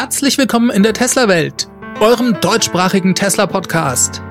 Herzlich 0.00 0.38
willkommen 0.38 0.70
in 0.70 0.82
der 0.82 0.94
Tesla-Welt, 0.94 1.68
eurem 2.00 2.40
deutschsprachigen 2.40 3.14
Tesla-Podcast. 3.14 4.22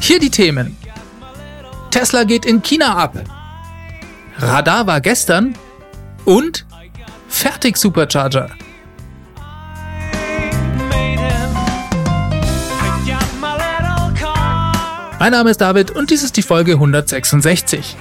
Hier 0.00 0.18
die 0.18 0.30
Themen. 0.30 0.74
Tesla 1.90 2.24
geht 2.24 2.46
in 2.46 2.62
China 2.62 2.96
ab. 2.96 3.22
Radar 4.38 4.86
war 4.86 5.02
gestern 5.02 5.54
und 6.24 6.64
fertig 7.28 7.76
Supercharger. 7.76 8.48
Mein 15.18 15.32
Name 15.32 15.50
ist 15.50 15.60
David 15.60 15.90
und 15.90 16.08
dies 16.08 16.22
ist 16.22 16.38
die 16.38 16.42
Folge 16.42 16.72
166. 16.72 17.96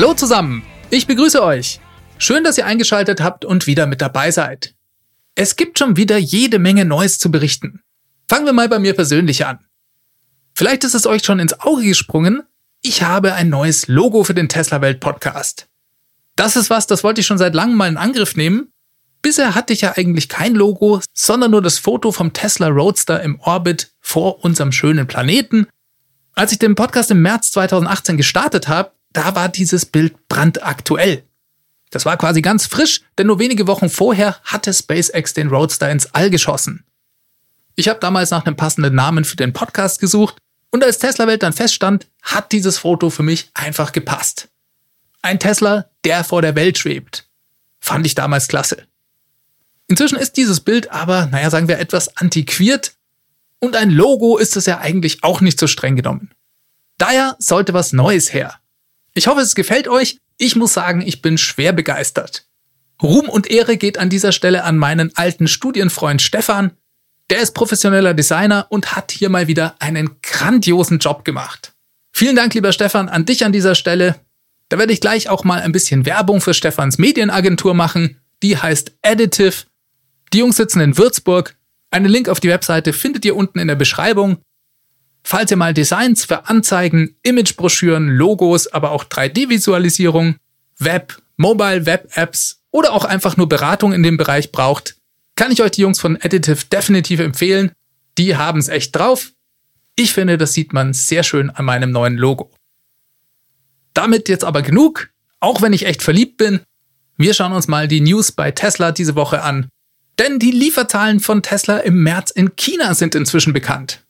Hallo 0.00 0.14
zusammen, 0.14 0.62
ich 0.90 1.08
begrüße 1.08 1.42
euch. 1.42 1.80
Schön, 2.18 2.44
dass 2.44 2.56
ihr 2.56 2.66
eingeschaltet 2.66 3.20
habt 3.20 3.44
und 3.44 3.66
wieder 3.66 3.86
mit 3.86 4.00
dabei 4.00 4.30
seid. 4.30 4.76
Es 5.34 5.56
gibt 5.56 5.76
schon 5.76 5.96
wieder 5.96 6.16
jede 6.16 6.60
Menge 6.60 6.84
Neues 6.84 7.18
zu 7.18 7.32
berichten. 7.32 7.80
Fangen 8.28 8.46
wir 8.46 8.52
mal 8.52 8.68
bei 8.68 8.78
mir 8.78 8.94
persönlich 8.94 9.44
an. 9.44 9.58
Vielleicht 10.54 10.84
ist 10.84 10.94
es 10.94 11.04
euch 11.04 11.24
schon 11.24 11.40
ins 11.40 11.58
Auge 11.58 11.82
gesprungen, 11.82 12.44
ich 12.80 13.02
habe 13.02 13.34
ein 13.34 13.48
neues 13.48 13.88
Logo 13.88 14.22
für 14.22 14.34
den 14.34 14.48
Tesla 14.48 14.80
Welt 14.80 15.00
Podcast. 15.00 15.66
Das 16.36 16.54
ist 16.54 16.70
was, 16.70 16.86
das 16.86 17.02
wollte 17.02 17.20
ich 17.20 17.26
schon 17.26 17.38
seit 17.38 17.56
langem 17.56 17.74
mal 17.74 17.88
in 17.88 17.96
Angriff 17.96 18.36
nehmen. 18.36 18.70
Bisher 19.20 19.56
hatte 19.56 19.72
ich 19.72 19.80
ja 19.80 19.96
eigentlich 19.96 20.28
kein 20.28 20.54
Logo, 20.54 21.00
sondern 21.12 21.50
nur 21.50 21.60
das 21.60 21.80
Foto 21.80 22.12
vom 22.12 22.32
Tesla 22.32 22.68
Roadster 22.68 23.20
im 23.24 23.40
Orbit 23.40 23.90
vor 24.00 24.44
unserem 24.44 24.70
schönen 24.70 25.08
Planeten. 25.08 25.66
Als 26.34 26.52
ich 26.52 26.60
den 26.60 26.76
Podcast 26.76 27.10
im 27.10 27.20
März 27.20 27.50
2018 27.50 28.16
gestartet 28.16 28.68
habe, 28.68 28.92
da 29.18 29.34
war 29.34 29.48
dieses 29.48 29.84
Bild 29.84 30.28
brandaktuell. 30.28 31.24
Das 31.90 32.06
war 32.06 32.16
quasi 32.16 32.40
ganz 32.40 32.66
frisch, 32.66 33.00
denn 33.18 33.26
nur 33.26 33.40
wenige 33.40 33.66
Wochen 33.66 33.90
vorher 33.90 34.36
hatte 34.44 34.72
SpaceX 34.72 35.34
den 35.34 35.48
Roadster 35.48 35.90
ins 35.90 36.14
All 36.14 36.30
geschossen. 36.30 36.84
Ich 37.74 37.88
habe 37.88 37.98
damals 37.98 38.30
nach 38.30 38.46
einem 38.46 38.54
passenden 38.54 38.94
Namen 38.94 39.24
für 39.24 39.34
den 39.34 39.52
Podcast 39.52 39.98
gesucht 39.98 40.36
und 40.70 40.84
als 40.84 40.98
Tesla-Welt 40.98 41.42
dann 41.42 41.52
feststand, 41.52 42.06
hat 42.22 42.52
dieses 42.52 42.78
Foto 42.78 43.10
für 43.10 43.24
mich 43.24 43.50
einfach 43.54 43.90
gepasst. 43.90 44.50
Ein 45.20 45.40
Tesla, 45.40 45.86
der 46.04 46.22
vor 46.22 46.40
der 46.40 46.54
Welt 46.54 46.78
schwebt. 46.78 47.28
Fand 47.80 48.06
ich 48.06 48.14
damals 48.14 48.46
klasse. 48.46 48.86
Inzwischen 49.88 50.18
ist 50.18 50.36
dieses 50.36 50.60
Bild 50.60 50.92
aber, 50.92 51.26
naja, 51.26 51.50
sagen 51.50 51.66
wir, 51.66 51.80
etwas 51.80 52.16
antiquiert 52.16 52.92
und 53.58 53.74
ein 53.74 53.90
Logo 53.90 54.38
ist 54.38 54.56
es 54.56 54.66
ja 54.66 54.78
eigentlich 54.78 55.24
auch 55.24 55.40
nicht 55.40 55.58
so 55.58 55.66
streng 55.66 55.96
genommen. 55.96 56.30
Daher 56.98 57.34
sollte 57.40 57.74
was 57.74 57.92
Neues 57.92 58.32
her. 58.32 58.60
Ich 59.18 59.26
hoffe, 59.26 59.40
es 59.40 59.56
gefällt 59.56 59.88
euch. 59.88 60.20
Ich 60.36 60.54
muss 60.54 60.74
sagen, 60.74 61.02
ich 61.04 61.22
bin 61.22 61.38
schwer 61.38 61.72
begeistert. 61.72 62.46
Ruhm 63.02 63.28
und 63.28 63.50
Ehre 63.50 63.76
geht 63.76 63.98
an 63.98 64.10
dieser 64.10 64.30
Stelle 64.30 64.62
an 64.62 64.78
meinen 64.78 65.10
alten 65.16 65.48
Studienfreund 65.48 66.22
Stefan. 66.22 66.70
Der 67.28 67.40
ist 67.40 67.52
professioneller 67.52 68.14
Designer 68.14 68.68
und 68.70 68.94
hat 68.94 69.10
hier 69.10 69.28
mal 69.28 69.48
wieder 69.48 69.74
einen 69.80 70.20
grandiosen 70.22 71.00
Job 71.00 71.24
gemacht. 71.24 71.72
Vielen 72.12 72.36
Dank, 72.36 72.54
lieber 72.54 72.72
Stefan, 72.72 73.08
an 73.08 73.24
dich 73.24 73.44
an 73.44 73.50
dieser 73.50 73.74
Stelle. 73.74 74.14
Da 74.68 74.78
werde 74.78 74.92
ich 74.92 75.00
gleich 75.00 75.28
auch 75.28 75.42
mal 75.42 75.62
ein 75.62 75.72
bisschen 75.72 76.06
Werbung 76.06 76.40
für 76.40 76.54
Stefans 76.54 76.98
Medienagentur 76.98 77.74
machen. 77.74 78.20
Die 78.44 78.56
heißt 78.56 78.98
Additive. 79.02 79.64
Die 80.32 80.38
Jungs 80.38 80.58
sitzen 80.58 80.80
in 80.80 80.96
Würzburg. 80.96 81.56
Einen 81.90 82.06
Link 82.06 82.28
auf 82.28 82.38
die 82.38 82.50
Webseite 82.50 82.92
findet 82.92 83.24
ihr 83.24 83.34
unten 83.34 83.58
in 83.58 83.66
der 83.66 83.74
Beschreibung. 83.74 84.38
Falls 85.22 85.50
ihr 85.50 85.56
mal 85.56 85.74
Designs 85.74 86.24
für 86.24 86.48
Anzeigen, 86.48 87.16
Imagebroschüren, 87.22 88.08
Logos, 88.08 88.66
aber 88.68 88.92
auch 88.92 89.04
3D-Visualisierung, 89.04 90.36
Web, 90.78 91.20
Mobile 91.36 91.86
Web 91.86 92.10
Apps 92.14 92.62
oder 92.70 92.92
auch 92.92 93.04
einfach 93.04 93.36
nur 93.36 93.48
Beratung 93.48 93.92
in 93.92 94.02
dem 94.02 94.16
Bereich 94.16 94.52
braucht, 94.52 94.96
kann 95.36 95.52
ich 95.52 95.62
euch 95.62 95.72
die 95.72 95.82
Jungs 95.82 96.00
von 96.00 96.16
Additive 96.16 96.64
definitiv 96.72 97.20
empfehlen. 97.20 97.72
Die 98.18 98.36
haben 98.36 98.58
es 98.58 98.68
echt 98.68 98.96
drauf. 98.96 99.32
Ich 99.96 100.12
finde, 100.12 100.38
das 100.38 100.52
sieht 100.52 100.72
man 100.72 100.92
sehr 100.92 101.22
schön 101.22 101.50
an 101.50 101.64
meinem 101.64 101.90
neuen 101.90 102.16
Logo. 102.16 102.50
Damit 103.94 104.28
jetzt 104.28 104.44
aber 104.44 104.62
genug, 104.62 105.10
auch 105.40 105.62
wenn 105.62 105.72
ich 105.72 105.86
echt 105.86 106.02
verliebt 106.02 106.36
bin. 106.36 106.60
Wir 107.16 107.34
schauen 107.34 107.52
uns 107.52 107.68
mal 107.68 107.88
die 107.88 108.00
News 108.00 108.32
bei 108.32 108.50
Tesla 108.50 108.92
diese 108.92 109.14
Woche 109.14 109.42
an. 109.42 109.68
Denn 110.18 110.38
die 110.38 110.50
Lieferzahlen 110.50 111.20
von 111.20 111.42
Tesla 111.42 111.78
im 111.78 112.02
März 112.02 112.30
in 112.30 112.56
China 112.56 112.94
sind 112.94 113.14
inzwischen 113.14 113.52
bekannt. 113.52 114.04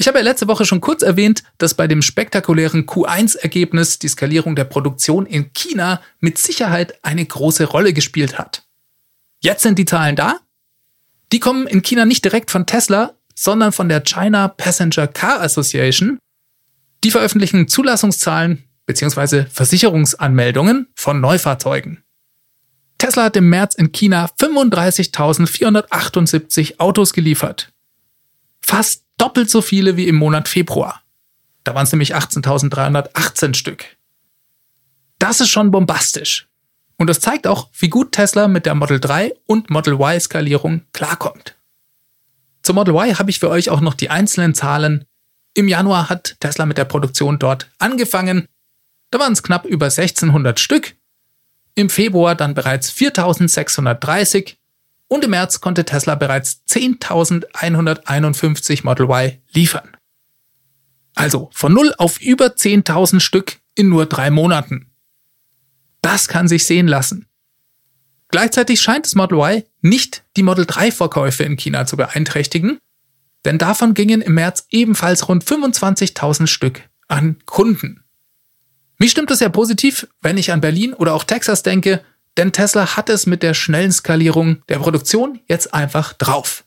Ich 0.00 0.08
habe 0.08 0.16
ja 0.16 0.24
letzte 0.24 0.48
Woche 0.48 0.64
schon 0.64 0.80
kurz 0.80 1.02
erwähnt, 1.02 1.42
dass 1.58 1.74
bei 1.74 1.86
dem 1.86 2.00
spektakulären 2.00 2.86
Q1-Ergebnis 2.86 3.98
die 3.98 4.08
Skalierung 4.08 4.56
der 4.56 4.64
Produktion 4.64 5.26
in 5.26 5.52
China 5.52 6.00
mit 6.20 6.38
Sicherheit 6.38 7.04
eine 7.04 7.26
große 7.26 7.66
Rolle 7.66 7.92
gespielt 7.92 8.38
hat. 8.38 8.62
Jetzt 9.40 9.62
sind 9.62 9.78
die 9.78 9.84
Zahlen 9.84 10.16
da. 10.16 10.40
Die 11.32 11.38
kommen 11.38 11.66
in 11.66 11.82
China 11.82 12.06
nicht 12.06 12.24
direkt 12.24 12.50
von 12.50 12.64
Tesla, 12.64 13.12
sondern 13.34 13.72
von 13.72 13.90
der 13.90 14.00
China 14.00 14.48
Passenger 14.48 15.06
Car 15.06 15.42
Association. 15.42 16.18
Die 17.04 17.10
veröffentlichen 17.10 17.68
Zulassungszahlen 17.68 18.64
bzw. 18.86 19.44
Versicherungsanmeldungen 19.50 20.86
von 20.94 21.20
Neufahrzeugen. 21.20 22.02
Tesla 22.96 23.24
hat 23.24 23.36
im 23.36 23.50
März 23.50 23.74
in 23.74 23.92
China 23.92 24.30
35.478 24.40 26.78
Autos 26.78 27.12
geliefert. 27.12 27.70
Fast 28.62 29.04
doppelt 29.20 29.50
so 29.50 29.60
viele 29.60 29.96
wie 29.96 30.08
im 30.08 30.16
Monat 30.16 30.48
Februar. 30.48 31.02
Da 31.64 31.74
waren 31.74 31.84
es 31.84 31.92
nämlich 31.92 32.16
18.318 32.16 33.54
Stück. 33.54 33.84
Das 35.18 35.40
ist 35.40 35.50
schon 35.50 35.70
bombastisch. 35.70 36.48
Und 36.96 37.08
das 37.08 37.20
zeigt 37.20 37.46
auch, 37.46 37.68
wie 37.78 37.88
gut 37.88 38.12
Tesla 38.12 38.48
mit 38.48 38.66
der 38.66 38.74
Model 38.74 38.98
3 39.00 39.34
und 39.46 39.70
Model 39.70 39.94
Y 39.94 40.20
Skalierung 40.20 40.82
klarkommt. 40.92 41.56
Zum 42.62 42.76
Model 42.76 42.94
Y 42.94 43.18
habe 43.18 43.30
ich 43.30 43.38
für 43.38 43.50
euch 43.50 43.70
auch 43.70 43.80
noch 43.80 43.94
die 43.94 44.10
einzelnen 44.10 44.54
Zahlen. 44.54 45.04
Im 45.54 45.68
Januar 45.68 46.08
hat 46.08 46.36
Tesla 46.40 46.66
mit 46.66 46.78
der 46.78 46.84
Produktion 46.84 47.38
dort 47.38 47.70
angefangen. 47.78 48.46
Da 49.10 49.18
waren 49.18 49.32
es 49.32 49.42
knapp 49.42 49.64
über 49.64 49.86
1600 49.86 50.60
Stück. 50.60 50.94
Im 51.74 51.90
Februar 51.90 52.34
dann 52.34 52.54
bereits 52.54 52.90
4630 52.90 54.59
und 55.10 55.24
im 55.24 55.30
März 55.30 55.60
konnte 55.60 55.84
Tesla 55.84 56.14
bereits 56.14 56.62
10.151 56.68 58.84
Model 58.84 59.06
Y 59.06 59.42
liefern. 59.52 59.96
Also 61.14 61.50
von 61.52 61.74
0 61.74 61.94
auf 61.98 62.20
über 62.20 62.46
10.000 62.46 63.18
Stück 63.18 63.58
in 63.74 63.88
nur 63.88 64.06
drei 64.06 64.30
Monaten. 64.30 64.92
Das 66.00 66.28
kann 66.28 66.46
sich 66.46 66.64
sehen 66.64 66.86
lassen. 66.86 67.26
Gleichzeitig 68.28 68.80
scheint 68.80 69.04
das 69.04 69.16
Model 69.16 69.38
Y 69.38 69.64
nicht 69.80 70.22
die 70.36 70.44
Model 70.44 70.64
3 70.64 70.92
Verkäufe 70.92 71.42
in 71.42 71.56
China 71.56 71.86
zu 71.86 71.96
beeinträchtigen, 71.96 72.78
denn 73.44 73.58
davon 73.58 73.94
gingen 73.94 74.22
im 74.22 74.34
März 74.34 74.66
ebenfalls 74.70 75.28
rund 75.28 75.44
25.000 75.44 76.46
Stück 76.46 76.88
an 77.08 77.38
Kunden. 77.46 78.04
Mich 78.98 79.10
stimmt 79.10 79.30
das 79.30 79.40
sehr 79.40 79.50
positiv, 79.50 80.06
wenn 80.20 80.38
ich 80.38 80.52
an 80.52 80.60
Berlin 80.60 80.94
oder 80.94 81.14
auch 81.14 81.24
Texas 81.24 81.64
denke, 81.64 82.04
denn 82.36 82.52
Tesla 82.52 82.96
hat 82.96 83.08
es 83.08 83.26
mit 83.26 83.42
der 83.42 83.54
schnellen 83.54 83.92
Skalierung 83.92 84.62
der 84.68 84.78
Produktion 84.78 85.40
jetzt 85.48 85.74
einfach 85.74 86.12
drauf. 86.12 86.64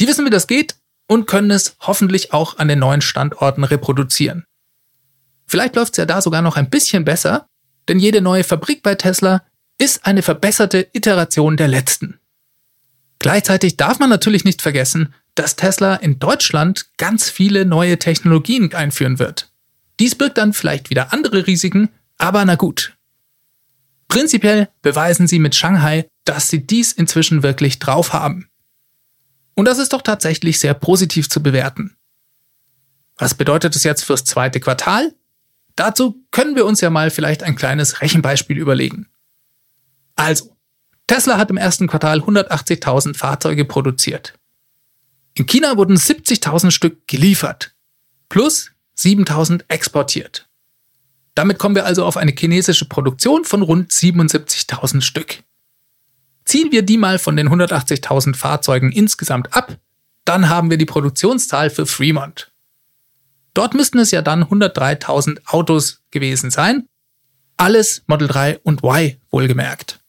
Die 0.00 0.06
wissen, 0.06 0.24
wie 0.24 0.30
das 0.30 0.46
geht 0.46 0.76
und 1.06 1.26
können 1.26 1.50
es 1.50 1.76
hoffentlich 1.80 2.32
auch 2.32 2.58
an 2.58 2.68
den 2.68 2.78
neuen 2.78 3.00
Standorten 3.00 3.64
reproduzieren. 3.64 4.44
Vielleicht 5.46 5.76
läuft 5.76 5.94
es 5.94 5.98
ja 5.98 6.06
da 6.06 6.20
sogar 6.20 6.42
noch 6.42 6.56
ein 6.56 6.70
bisschen 6.70 7.04
besser, 7.04 7.46
denn 7.88 7.98
jede 7.98 8.20
neue 8.20 8.44
Fabrik 8.44 8.82
bei 8.82 8.94
Tesla 8.94 9.42
ist 9.78 10.04
eine 10.04 10.22
verbesserte 10.22 10.88
Iteration 10.92 11.56
der 11.56 11.68
letzten. 11.68 12.20
Gleichzeitig 13.18 13.76
darf 13.76 13.98
man 13.98 14.10
natürlich 14.10 14.44
nicht 14.44 14.62
vergessen, 14.62 15.14
dass 15.34 15.56
Tesla 15.56 15.94
in 15.94 16.18
Deutschland 16.18 16.86
ganz 16.98 17.30
viele 17.30 17.64
neue 17.64 17.98
Technologien 17.98 18.72
einführen 18.74 19.18
wird. 19.18 19.50
Dies 19.98 20.14
birgt 20.14 20.38
dann 20.38 20.52
vielleicht 20.52 20.90
wieder 20.90 21.12
andere 21.12 21.46
Risiken, 21.46 21.88
aber 22.18 22.44
na 22.44 22.54
gut, 22.54 22.96
Prinzipiell 24.08 24.68
beweisen 24.82 25.26
sie 25.26 25.38
mit 25.38 25.54
Shanghai, 25.54 26.08
dass 26.24 26.48
sie 26.48 26.66
dies 26.66 26.92
inzwischen 26.92 27.42
wirklich 27.42 27.78
drauf 27.78 28.12
haben. 28.12 28.50
Und 29.54 29.66
das 29.66 29.78
ist 29.78 29.92
doch 29.92 30.02
tatsächlich 30.02 30.60
sehr 30.60 30.74
positiv 30.74 31.28
zu 31.28 31.42
bewerten. 31.42 31.96
Was 33.16 33.34
bedeutet 33.34 33.76
es 33.76 33.84
jetzt 33.84 34.04
fürs 34.04 34.24
zweite 34.24 34.60
Quartal? 34.60 35.14
Dazu 35.76 36.24
können 36.30 36.56
wir 36.56 36.64
uns 36.64 36.80
ja 36.80 36.90
mal 36.90 37.10
vielleicht 37.10 37.42
ein 37.42 37.56
kleines 37.56 38.00
Rechenbeispiel 38.00 38.56
überlegen. 38.58 39.08
Also, 40.16 40.56
Tesla 41.06 41.38
hat 41.38 41.50
im 41.50 41.56
ersten 41.56 41.86
Quartal 41.86 42.20
180.000 42.20 43.16
Fahrzeuge 43.16 43.64
produziert. 43.64 44.34
In 45.34 45.46
China 45.46 45.76
wurden 45.76 45.96
70.000 45.96 46.70
Stück 46.70 47.06
geliefert, 47.06 47.74
plus 48.28 48.72
7.000 48.96 49.64
exportiert. 49.68 50.47
Damit 51.38 51.60
kommen 51.60 51.76
wir 51.76 51.86
also 51.86 52.04
auf 52.04 52.16
eine 52.16 52.34
chinesische 52.36 52.86
Produktion 52.86 53.44
von 53.44 53.62
rund 53.62 53.92
77.000 53.92 55.02
Stück. 55.02 55.44
Ziehen 56.44 56.72
wir 56.72 56.82
die 56.82 56.96
mal 56.96 57.20
von 57.20 57.36
den 57.36 57.48
180.000 57.48 58.34
Fahrzeugen 58.34 58.90
insgesamt 58.90 59.54
ab, 59.54 59.78
dann 60.24 60.48
haben 60.48 60.68
wir 60.68 60.78
die 60.78 60.84
Produktionszahl 60.84 61.70
für 61.70 61.86
Fremont. 61.86 62.50
Dort 63.54 63.74
müssten 63.74 64.00
es 64.00 64.10
ja 64.10 64.20
dann 64.20 64.46
103.000 64.46 65.46
Autos 65.46 66.02
gewesen 66.10 66.50
sein. 66.50 66.88
Alles 67.56 68.02
Model 68.08 68.26
3 68.26 68.58
und 68.64 68.82
Y 68.82 69.14
wohlgemerkt. 69.30 70.00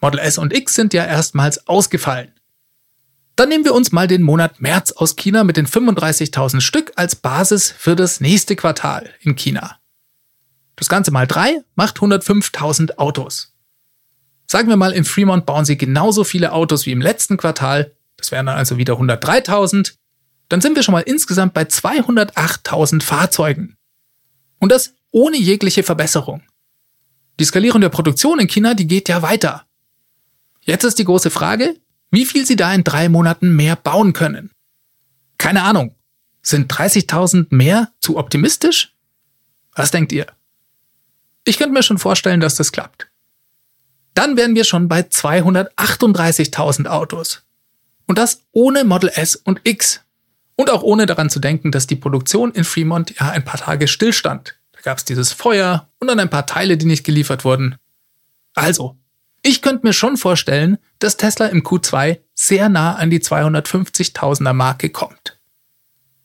Model 0.00 0.18
S 0.18 0.36
und 0.36 0.52
X 0.52 0.74
sind 0.74 0.92
ja 0.94 1.04
erstmals 1.04 1.68
ausgefallen. 1.68 2.32
Dann 3.36 3.50
nehmen 3.50 3.64
wir 3.64 3.74
uns 3.74 3.92
mal 3.92 4.08
den 4.08 4.22
Monat 4.22 4.60
März 4.60 4.90
aus 4.90 5.14
China 5.14 5.44
mit 5.44 5.56
den 5.56 5.68
35.000 5.68 6.60
Stück 6.60 6.90
als 6.96 7.14
Basis 7.14 7.70
für 7.70 7.94
das 7.94 8.20
nächste 8.20 8.56
Quartal 8.56 9.10
in 9.20 9.36
China. 9.36 9.78
Das 10.76 10.88
Ganze 10.88 11.10
mal 11.10 11.26
3 11.26 11.62
macht 11.74 11.98
105.000 11.98 12.98
Autos. 12.98 13.54
Sagen 14.46 14.68
wir 14.68 14.76
mal, 14.76 14.92
in 14.92 15.04
Fremont 15.04 15.46
bauen 15.46 15.64
sie 15.64 15.76
genauso 15.76 16.24
viele 16.24 16.52
Autos 16.52 16.86
wie 16.86 16.92
im 16.92 17.00
letzten 17.00 17.36
Quartal, 17.36 17.92
das 18.16 18.30
wären 18.30 18.46
dann 18.46 18.56
also 18.56 18.76
wieder 18.76 18.94
103.000, 18.94 19.94
dann 20.48 20.60
sind 20.60 20.76
wir 20.76 20.82
schon 20.82 20.92
mal 20.92 21.00
insgesamt 21.00 21.54
bei 21.54 21.62
208.000 21.62 23.02
Fahrzeugen. 23.02 23.76
Und 24.58 24.70
das 24.70 24.94
ohne 25.10 25.38
jegliche 25.38 25.82
Verbesserung. 25.82 26.42
Die 27.40 27.44
Skalierung 27.44 27.80
der 27.80 27.88
Produktion 27.88 28.38
in 28.38 28.48
China, 28.48 28.74
die 28.74 28.86
geht 28.86 29.08
ja 29.08 29.22
weiter. 29.22 29.66
Jetzt 30.60 30.84
ist 30.84 30.98
die 30.98 31.04
große 31.04 31.30
Frage, 31.30 31.76
wie 32.10 32.26
viel 32.26 32.46
sie 32.46 32.56
da 32.56 32.72
in 32.74 32.84
drei 32.84 33.08
Monaten 33.08 33.56
mehr 33.56 33.76
bauen 33.76 34.12
können. 34.12 34.50
Keine 35.38 35.62
Ahnung. 35.62 35.96
Sind 36.42 36.72
30.000 36.72 37.46
mehr 37.50 37.90
zu 38.00 38.18
optimistisch? 38.18 38.94
Was 39.74 39.90
denkt 39.90 40.12
ihr? 40.12 40.26
Ich 41.44 41.58
könnte 41.58 41.72
mir 41.72 41.82
schon 41.82 41.98
vorstellen, 41.98 42.40
dass 42.40 42.54
das 42.54 42.72
klappt. 42.72 43.08
Dann 44.14 44.36
wären 44.36 44.54
wir 44.54 44.64
schon 44.64 44.88
bei 44.88 45.00
238.000 45.00 46.86
Autos. 46.86 47.42
Und 48.06 48.18
das 48.18 48.42
ohne 48.52 48.84
Model 48.84 49.10
S 49.14 49.36
und 49.36 49.60
X. 49.64 50.00
Und 50.54 50.70
auch 50.70 50.82
ohne 50.82 51.06
daran 51.06 51.30
zu 51.30 51.40
denken, 51.40 51.72
dass 51.72 51.86
die 51.86 51.96
Produktion 51.96 52.52
in 52.52 52.64
Fremont 52.64 53.18
ja 53.18 53.30
ein 53.30 53.44
paar 53.44 53.58
Tage 53.58 53.88
stillstand. 53.88 54.56
Da 54.72 54.80
gab 54.82 54.98
es 54.98 55.04
dieses 55.04 55.32
Feuer 55.32 55.88
und 55.98 56.08
dann 56.08 56.20
ein 56.20 56.30
paar 56.30 56.46
Teile, 56.46 56.76
die 56.76 56.86
nicht 56.86 57.04
geliefert 57.04 57.44
wurden. 57.44 57.76
Also, 58.54 58.96
ich 59.42 59.62
könnte 59.62 59.86
mir 59.86 59.92
schon 59.92 60.16
vorstellen, 60.16 60.78
dass 60.98 61.16
Tesla 61.16 61.46
im 61.46 61.62
Q2 61.62 62.20
sehr 62.34 62.68
nah 62.68 62.94
an 62.94 63.10
die 63.10 63.20
250.000er 63.20 64.52
Marke 64.52 64.90
kommt. 64.90 65.40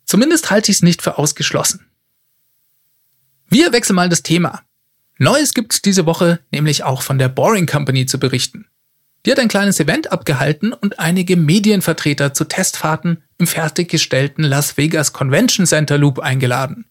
Zumindest 0.05 0.51
halte 0.51 0.71
ich 0.71 0.77
es 0.77 0.83
nicht 0.83 1.01
für 1.01 1.17
ausgeschlossen. 1.17 1.87
Wir 3.49 3.71
wechseln 3.71 3.95
mal 3.95 4.09
das 4.09 4.23
Thema. 4.23 4.61
Neues 5.19 5.53
gibt's 5.53 5.81
diese 5.81 6.05
Woche 6.05 6.39
nämlich 6.51 6.83
auch 6.83 7.01
von 7.01 7.17
der 7.17 7.29
Boring 7.29 7.65
Company 7.65 8.05
zu 8.05 8.19
berichten. 8.19 8.67
Die 9.25 9.31
hat 9.31 9.39
ein 9.39 9.47
kleines 9.47 9.79
Event 9.79 10.11
abgehalten 10.11 10.73
und 10.73 10.99
einige 10.99 11.35
Medienvertreter 11.35 12.33
zu 12.33 12.45
Testfahrten 12.45 13.23
im 13.37 13.47
fertiggestellten 13.47 14.43
Las 14.43 14.77
Vegas 14.77 15.11
Convention 15.11 15.65
Center 15.65 15.97
Loop 15.97 16.19
eingeladen. 16.19 16.85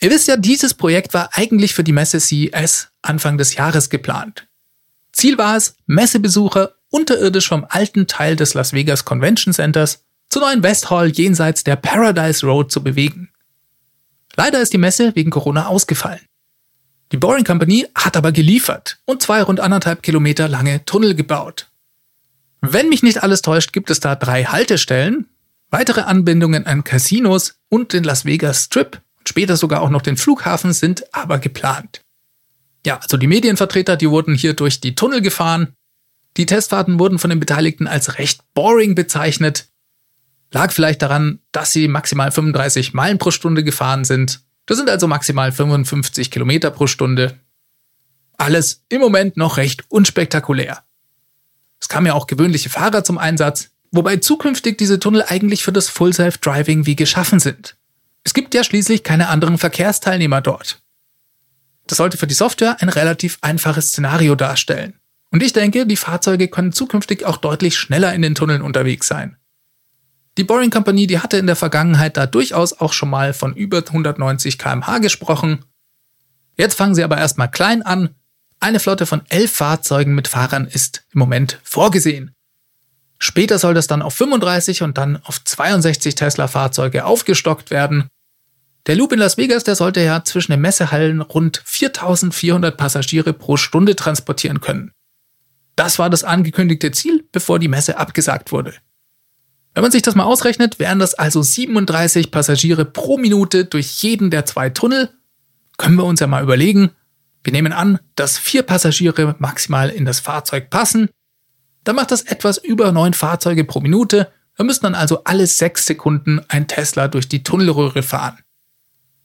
Ihr 0.00 0.10
wisst 0.10 0.28
ja, 0.28 0.36
dieses 0.36 0.74
Projekt 0.74 1.14
war 1.14 1.30
eigentlich 1.32 1.74
für 1.74 1.82
die 1.82 1.92
Messe 1.92 2.20
CES 2.20 2.90
Anfang 3.02 3.36
des 3.36 3.54
Jahres 3.54 3.90
geplant. 3.90 4.46
Ziel 5.12 5.38
war 5.38 5.56
es, 5.56 5.74
Messebesucher 5.86 6.74
unterirdisch 6.90 7.48
vom 7.48 7.66
alten 7.68 8.06
Teil 8.06 8.36
des 8.36 8.54
Las 8.54 8.72
Vegas 8.72 9.04
Convention 9.04 9.52
Centers 9.52 10.04
zur 10.28 10.42
neuen 10.42 10.62
West 10.62 10.90
Hall 10.90 11.08
jenseits 11.08 11.64
der 11.64 11.76
Paradise 11.76 12.46
Road 12.46 12.70
zu 12.70 12.82
bewegen. 12.82 13.30
Leider 14.36 14.60
ist 14.60 14.72
die 14.72 14.78
Messe 14.78 15.16
wegen 15.16 15.30
Corona 15.30 15.66
ausgefallen. 15.66 16.20
Die 17.12 17.16
Boring 17.16 17.44
Company 17.44 17.86
hat 17.94 18.16
aber 18.16 18.32
geliefert 18.32 18.98
und 19.06 19.22
zwei 19.22 19.42
rund 19.42 19.60
anderthalb 19.60 20.02
Kilometer 20.02 20.48
lange 20.48 20.84
Tunnel 20.84 21.14
gebaut. 21.14 21.68
Wenn 22.60 22.88
mich 22.88 23.02
nicht 23.02 23.22
alles 23.22 23.42
täuscht, 23.42 23.72
gibt 23.72 23.90
es 23.90 24.00
da 24.00 24.14
drei 24.14 24.44
Haltestellen, 24.44 25.26
weitere 25.70 26.02
Anbindungen 26.02 26.66
an 26.66 26.84
Casinos 26.84 27.54
und 27.68 27.92
den 27.92 28.04
Las 28.04 28.24
Vegas 28.24 28.64
Strip 28.64 29.00
und 29.18 29.28
später 29.28 29.56
sogar 29.56 29.80
auch 29.80 29.90
noch 29.90 30.02
den 30.02 30.16
Flughafen 30.16 30.72
sind 30.72 31.04
aber 31.14 31.38
geplant. 31.38 32.02
Ja, 32.84 32.98
also 32.98 33.16
die 33.16 33.26
Medienvertreter, 33.26 33.96
die 33.96 34.10
wurden 34.10 34.34
hier 34.34 34.54
durch 34.54 34.80
die 34.80 34.94
Tunnel 34.94 35.20
gefahren. 35.20 35.74
Die 36.36 36.46
Testfahrten 36.46 36.98
wurden 36.98 37.18
von 37.18 37.30
den 37.30 37.40
Beteiligten 37.40 37.86
als 37.86 38.18
recht 38.18 38.42
boring 38.54 38.94
bezeichnet. 38.94 39.68
Lag 40.52 40.72
vielleicht 40.72 41.02
daran, 41.02 41.40
dass 41.52 41.72
sie 41.72 41.88
maximal 41.88 42.30
35 42.30 42.94
Meilen 42.94 43.18
pro 43.18 43.30
Stunde 43.30 43.64
gefahren 43.64 44.04
sind. 44.04 44.40
Das 44.68 44.76
sind 44.76 44.90
also 44.90 45.08
maximal 45.08 45.50
55 45.50 46.30
Kilometer 46.30 46.70
pro 46.70 46.86
Stunde. 46.86 47.40
Alles 48.36 48.84
im 48.90 49.00
Moment 49.00 49.38
noch 49.38 49.56
recht 49.56 49.84
unspektakulär. 49.88 50.84
Es 51.80 51.88
kamen 51.88 52.06
ja 52.06 52.12
auch 52.12 52.26
gewöhnliche 52.26 52.68
Fahrer 52.68 53.02
zum 53.02 53.16
Einsatz, 53.16 53.70
wobei 53.92 54.18
zukünftig 54.18 54.76
diese 54.76 55.00
Tunnel 55.00 55.24
eigentlich 55.26 55.64
für 55.64 55.72
das 55.72 55.88
Full 55.88 56.12
Self 56.12 56.36
Driving 56.36 56.84
wie 56.84 56.96
geschaffen 56.96 57.40
sind. 57.40 57.78
Es 58.24 58.34
gibt 58.34 58.52
ja 58.52 58.62
schließlich 58.62 59.04
keine 59.04 59.28
anderen 59.28 59.56
Verkehrsteilnehmer 59.56 60.42
dort. 60.42 60.82
Das 61.86 61.96
sollte 61.96 62.18
für 62.18 62.26
die 62.26 62.34
Software 62.34 62.76
ein 62.82 62.90
relativ 62.90 63.38
einfaches 63.40 63.88
Szenario 63.88 64.34
darstellen. 64.34 65.00
Und 65.30 65.42
ich 65.42 65.54
denke, 65.54 65.86
die 65.86 65.96
Fahrzeuge 65.96 66.48
können 66.48 66.72
zukünftig 66.72 67.24
auch 67.24 67.38
deutlich 67.38 67.78
schneller 67.78 68.12
in 68.12 68.20
den 68.20 68.34
Tunneln 68.34 68.60
unterwegs 68.60 69.08
sein. 69.08 69.37
Die 70.38 70.44
Boring 70.44 70.70
Company, 70.70 71.08
die 71.08 71.18
hatte 71.18 71.36
in 71.36 71.48
der 71.48 71.56
Vergangenheit 71.56 72.16
da 72.16 72.26
durchaus 72.26 72.72
auch 72.72 72.92
schon 72.92 73.10
mal 73.10 73.32
von 73.32 73.56
über 73.56 73.78
190 73.78 74.56
kmh 74.56 74.98
gesprochen. 74.98 75.64
Jetzt 76.56 76.76
fangen 76.76 76.94
sie 76.94 77.02
aber 77.02 77.18
erstmal 77.18 77.50
klein 77.50 77.82
an. 77.82 78.14
Eine 78.60 78.78
Flotte 78.78 79.04
von 79.04 79.22
elf 79.30 79.50
Fahrzeugen 79.50 80.14
mit 80.14 80.28
Fahrern 80.28 80.68
ist 80.68 81.04
im 81.12 81.18
Moment 81.18 81.58
vorgesehen. 81.64 82.36
Später 83.18 83.58
soll 83.58 83.74
das 83.74 83.88
dann 83.88 84.00
auf 84.00 84.14
35 84.14 84.82
und 84.82 84.96
dann 84.96 85.16
auf 85.24 85.42
62 85.42 86.14
Tesla-Fahrzeuge 86.14 87.04
aufgestockt 87.04 87.72
werden. 87.72 88.06
Der 88.86 88.94
Loop 88.94 89.10
in 89.10 89.18
Las 89.18 89.38
Vegas, 89.38 89.64
der 89.64 89.74
sollte 89.74 90.00
ja 90.00 90.22
zwischen 90.22 90.52
den 90.52 90.60
Messehallen 90.60 91.20
rund 91.20 91.62
4400 91.64 92.76
Passagiere 92.76 93.32
pro 93.32 93.56
Stunde 93.56 93.96
transportieren 93.96 94.60
können. 94.60 94.92
Das 95.74 95.98
war 95.98 96.10
das 96.10 96.22
angekündigte 96.22 96.92
Ziel, 96.92 97.26
bevor 97.32 97.58
die 97.58 97.66
Messe 97.66 97.98
abgesagt 97.98 98.52
wurde. 98.52 98.74
Wenn 99.78 99.84
man 99.84 99.92
sich 99.92 100.02
das 100.02 100.16
mal 100.16 100.24
ausrechnet, 100.24 100.80
wären 100.80 100.98
das 100.98 101.14
also 101.14 101.40
37 101.40 102.32
Passagiere 102.32 102.84
pro 102.84 103.16
Minute 103.16 103.64
durch 103.64 104.02
jeden 104.02 104.28
der 104.28 104.44
zwei 104.44 104.70
Tunnel. 104.70 105.08
Können 105.76 105.94
wir 105.94 106.02
uns 106.04 106.18
ja 106.18 106.26
mal 106.26 106.42
überlegen. 106.42 106.90
Wir 107.44 107.52
nehmen 107.52 107.72
an, 107.72 108.00
dass 108.16 108.38
vier 108.38 108.64
Passagiere 108.64 109.36
maximal 109.38 109.88
in 109.88 110.04
das 110.04 110.18
Fahrzeug 110.18 110.68
passen. 110.68 111.10
Dann 111.84 111.94
macht 111.94 112.10
das 112.10 112.22
etwas 112.22 112.58
über 112.58 112.90
neun 112.90 113.14
Fahrzeuge 113.14 113.64
pro 113.64 113.78
Minute. 113.78 114.32
Wir 114.56 114.64
müssen 114.64 114.82
dann 114.82 114.96
also 114.96 115.22
alle 115.22 115.46
sechs 115.46 115.86
Sekunden 115.86 116.40
ein 116.48 116.66
Tesla 116.66 117.06
durch 117.06 117.28
die 117.28 117.44
Tunnelröhre 117.44 118.02
fahren. 118.02 118.36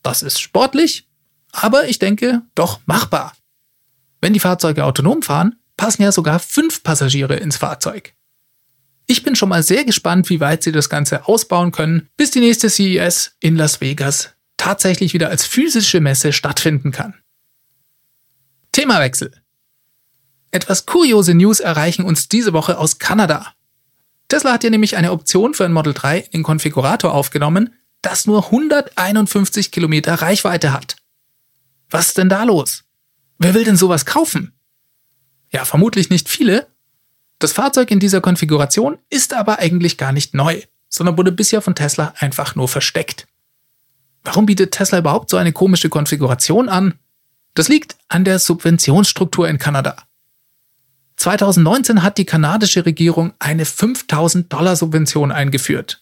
Das 0.04 0.22
ist 0.22 0.40
sportlich, 0.40 1.10
aber 1.52 1.88
ich 1.88 1.98
denke 1.98 2.44
doch 2.54 2.80
machbar. 2.86 3.34
Wenn 4.22 4.34
die 4.34 4.40
Fahrzeuge 4.40 4.86
autonom 4.86 5.24
fahren, 5.24 5.56
passen 5.78 6.04
ja 6.04 6.12
sogar 6.12 6.38
fünf 6.38 6.84
Passagiere 6.84 7.38
ins 7.38 7.58
Fahrzeug. 7.58 8.14
Ich 9.06 9.24
bin 9.24 9.36
schon 9.36 9.50
mal 9.50 9.64
sehr 9.64 9.84
gespannt, 9.84 10.30
wie 10.30 10.40
weit 10.40 10.64
sie 10.64 10.72
das 10.72 10.90
Ganze 10.90 11.28
ausbauen 11.28 11.72
können, 11.72 12.10
bis 12.16 12.32
die 12.32 12.40
nächste 12.40 12.70
CES 12.70 13.36
in 13.40 13.56
Las 13.56 13.82
Vegas 13.82 14.34
tatsächlich 14.58 15.14
wieder 15.14 15.30
als 15.30 15.46
physische 15.46 16.00
Messe 16.00 16.32
stattfinden 16.32 16.92
kann. 16.92 17.16
Themawechsel. 18.72 19.34
Etwas 20.52 20.86
kuriose 20.86 21.34
News 21.34 21.60
erreichen 21.60 22.06
uns 22.06 22.30
diese 22.30 22.54
Woche 22.54 22.78
aus 22.78 22.98
Kanada. 23.00 23.54
Tesla 24.30 24.54
hat 24.54 24.64
ja 24.64 24.70
nämlich 24.70 24.96
eine 24.96 25.12
Option 25.12 25.54
für 25.54 25.66
ein 25.66 25.74
Model 25.74 25.94
3 25.94 26.20
in 26.20 26.32
den 26.32 26.44
Konfigurator 26.44 27.14
aufgenommen, 27.14 27.74
das 28.02 28.26
nur 28.26 28.46
151 28.46 29.72
Kilometer 29.72 30.16
Reichweite 30.16 30.74
hat. 30.74 30.96
Was 31.90 32.08
ist 32.08 32.18
denn 32.18 32.30
da 32.30 32.44
los? 32.44 32.84
Wer 33.38 33.54
will 33.54 33.64
denn 33.64 33.78
sowas 33.78 34.06
kaufen? 34.06 34.54
Ja, 35.52 35.66
vermutlich 35.66 36.10
nicht 36.10 36.30
viele. 36.30 36.73
Das 37.44 37.52
Fahrzeug 37.52 37.92
in 37.92 38.00
dieser 38.00 38.22
Konfiguration 38.22 39.00
ist 39.10 39.34
aber 39.34 39.60
eigentlich 39.60 39.98
gar 39.98 40.14
nicht 40.14 40.34
neu, 40.34 40.62
sondern 40.88 41.18
wurde 41.18 41.34
bisher 41.34 41.62
von 41.62 41.76
Tesla 41.76 42.14
einfach 42.18 42.56
nur 42.56 42.70
versteckt. 42.70 43.28
Warum 44.24 44.46
bietet 44.46 44.72
Tesla 44.72 45.00
überhaupt 45.00 45.30
so 45.30 45.36
eine 45.36 45.52
komische 45.52 45.90
Konfiguration 45.90 46.70
an? 46.70 46.94
Das 47.54 47.68
liegt 47.68 47.98
an 48.08 48.24
der 48.24 48.40
Subventionsstruktur 48.40 49.50
in 49.50 49.58
Kanada. 49.58 49.98
2019 51.18 52.02
hat 52.02 52.18
die 52.18 52.24
kanadische 52.24 52.86
Regierung 52.86 53.34
eine 53.40 53.66
5000 53.66 54.54
Dollar 54.54 54.78
Subvention 54.78 55.34
eingeführt. 55.34 56.02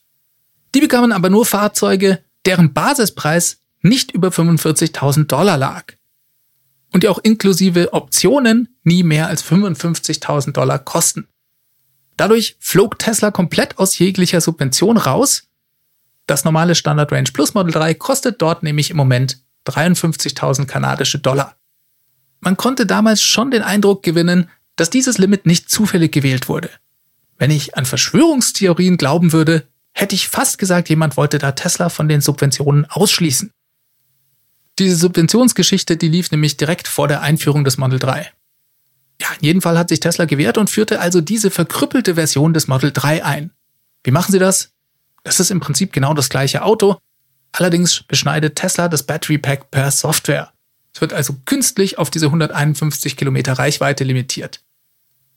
Die 0.76 0.82
bekamen 0.82 1.12
aber 1.12 1.32
nur 1.32 1.48
Fahrzeuge, 1.48 2.24
deren 2.46 2.72
Basispreis 2.72 3.62
nicht 3.82 4.12
über 4.12 4.28
45.000 4.28 5.26
Dollar 5.26 5.58
lag. 5.58 5.86
Und 6.94 7.02
die 7.02 7.08
auch 7.08 7.18
inklusive 7.18 7.94
Optionen 7.94 8.78
nie 8.84 9.02
mehr 9.02 9.26
als 9.26 9.44
55.000 9.44 10.52
Dollar 10.52 10.78
kosten. 10.78 11.28
Dadurch 12.22 12.56
flog 12.60 13.00
Tesla 13.00 13.32
komplett 13.32 13.80
aus 13.80 13.98
jeglicher 13.98 14.42
Subvention 14.42 14.98
raus. 14.98 15.50
Das 16.28 16.46
normale 16.46 16.76
Standard 16.76 17.12
Range 17.12 17.32
Plus 17.34 17.56
Model 17.56 17.72
3 17.72 17.96
kostet 17.96 18.44
dort 18.44 18.62
nämlich 18.62 18.92
im 18.92 18.98
Moment 18.98 19.40
53.000 19.66 20.68
kanadische 20.68 21.18
Dollar. 21.18 21.56
Man 22.40 22.58
konnte 22.58 22.86
damals 22.86 23.24
schon 23.24 23.50
den 23.50 23.64
Eindruck 23.64 24.04
gewinnen, 24.04 24.52
dass 24.76 24.92
dieses 24.92 25.18
Limit 25.18 25.48
nicht 25.48 25.72
zufällig 25.72 26.12
gewählt 26.12 26.48
wurde. 26.48 26.70
Wenn 27.40 27.50
ich 27.50 27.76
an 27.76 27.88
Verschwörungstheorien 27.88 28.98
glauben 28.98 29.34
würde, 29.34 29.68
hätte 29.92 30.14
ich 30.14 30.30
fast 30.30 30.60
gesagt, 30.60 30.90
jemand 30.90 31.18
wollte 31.18 31.40
da 31.40 31.54
Tesla 31.54 31.90
von 31.90 32.08
den 32.08 32.22
Subventionen 32.22 32.86
ausschließen. 32.86 33.50
Diese 34.78 34.96
Subventionsgeschichte, 34.96 35.98
die 35.98 36.10
lief 36.10 36.30
nämlich 36.30 36.56
direkt 36.56 36.88
vor 36.88 37.08
der 37.08 37.22
Einführung 37.22 37.64
des 37.64 37.80
Model 37.80 37.98
3. 37.98 38.32
Ja, 39.22 39.28
in 39.40 39.46
jedem 39.46 39.62
Fall 39.62 39.78
hat 39.78 39.90
sich 39.90 40.00
Tesla 40.00 40.26
gewehrt 40.26 40.58
und 40.58 40.72
führte 40.72 41.00
also 41.00 41.22
diese 41.22 41.52
verkrüppelte 41.52 42.16
Version 42.16 42.56
des 42.56 42.68
Model 42.68 42.92
3 42.92 43.24
ein. 43.24 43.52
Wie 44.04 44.10
machen 44.10 44.32
sie 44.32 44.40
das? 44.40 44.72
Das 45.24 45.40
ist 45.40 45.52
im 45.52 45.60
Prinzip 45.60 45.94
genau 45.94 46.16
das 46.16 46.30
gleiche 46.30 46.64
Auto. 46.64 46.98
Allerdings 47.52 48.02
beschneidet 48.02 48.56
Tesla 48.56 48.88
das 48.88 49.04
Battery 49.04 49.38
Pack 49.38 49.70
per 49.70 49.92
Software. 49.92 50.52
Es 50.92 51.02
wird 51.02 51.14
also 51.14 51.36
künstlich 51.46 52.00
auf 52.00 52.10
diese 52.10 52.26
151 52.26 53.16
Kilometer 53.16 53.54
Reichweite 53.54 54.04
limitiert. 54.04 54.64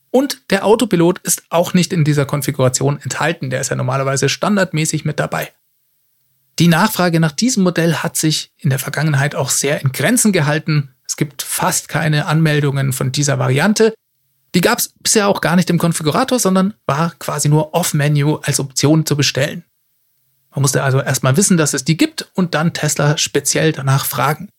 Und 0.09 0.41
der 0.49 0.65
Autopilot 0.65 1.19
ist 1.19 1.43
auch 1.49 1.75
nicht 1.75 1.93
in 1.93 2.03
dieser 2.03 2.25
Konfiguration 2.25 2.99
enthalten. 2.99 3.51
Der 3.51 3.61
ist 3.61 3.69
ja 3.69 3.75
normalerweise 3.75 4.29
standardmäßig 4.29 5.05
mit 5.05 5.19
dabei. 5.19 5.51
Die 6.57 6.69
Nachfrage 6.69 7.19
nach 7.19 7.33
diesem 7.33 7.61
Modell 7.61 7.97
hat 7.97 8.17
sich 8.17 8.51
in 8.57 8.71
der 8.71 8.79
Vergangenheit 8.79 9.35
auch 9.35 9.51
sehr 9.51 9.81
in 9.81 9.91
Grenzen 9.91 10.31
gehalten. 10.31 10.94
Es 11.07 11.17
gibt 11.17 11.41
fast 11.41 11.87
keine 11.87 12.25
Anmeldungen 12.25 12.93
von 12.93 13.11
dieser 13.11 13.39
Variante. 13.39 13.93
Die 14.53 14.61
gab 14.61 14.79
es 14.79 14.93
bisher 14.99 15.27
auch 15.27 15.41
gar 15.41 15.55
nicht 15.55 15.69
im 15.69 15.77
Konfigurator, 15.77 16.39
sondern 16.39 16.73
war 16.85 17.13
quasi 17.19 17.49
nur 17.49 17.73
off-Menu 17.73 18.37
als 18.37 18.59
Option 18.59 19.05
zu 19.05 19.15
bestellen. 19.15 19.63
Man 20.51 20.61
musste 20.61 20.83
also 20.83 21.01
erstmal 21.01 21.35
wissen, 21.35 21.57
dass 21.57 21.73
es 21.73 21.83
die 21.83 21.97
gibt 21.97 22.29
und 22.33 22.55
dann 22.55 22.73
Tesla 22.73 23.17
speziell 23.17 23.73
danach 23.73 24.05
fragen. 24.05 24.49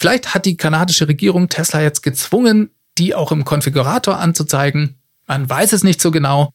Vielleicht 0.00 0.34
hat 0.34 0.46
die 0.46 0.56
kanadische 0.56 1.06
Regierung 1.06 1.48
Tesla 1.48 1.80
jetzt 1.80 2.02
gezwungen, 2.02 2.70
die 2.98 3.14
auch 3.14 3.30
im 3.30 3.44
Konfigurator 3.44 4.18
anzuzeigen. 4.18 4.96
Man 5.28 5.48
weiß 5.48 5.72
es 5.72 5.84
nicht 5.84 6.00
so 6.00 6.10
genau. 6.10 6.50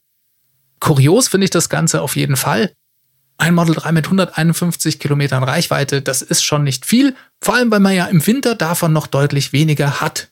Kurios 0.82 1.30
finde 1.30 1.46
ich 1.46 1.52
das 1.52 1.70
Ganze 1.70 2.02
auf 2.02 2.18
jeden 2.18 2.36
Fall. 2.36 2.74
Ein 3.38 3.54
Model 3.54 3.76
3 3.76 3.92
mit 3.92 4.06
151 4.06 5.00
Kilometern 5.00 5.44
Reichweite, 5.44 6.02
das 6.02 6.24
ist 6.24 6.44
schon 6.44 6.64
nicht 6.64 6.86
viel, 6.86 7.16
vor 7.40 7.56
allem 7.56 7.70
weil 7.70 7.80
man 7.80 7.94
ja 7.94 8.06
im 8.06 8.26
Winter 8.26 8.56
davon 8.56 8.94
noch 8.94 9.06
deutlich 9.06 9.54
weniger 9.54 10.02
hat. 10.02 10.30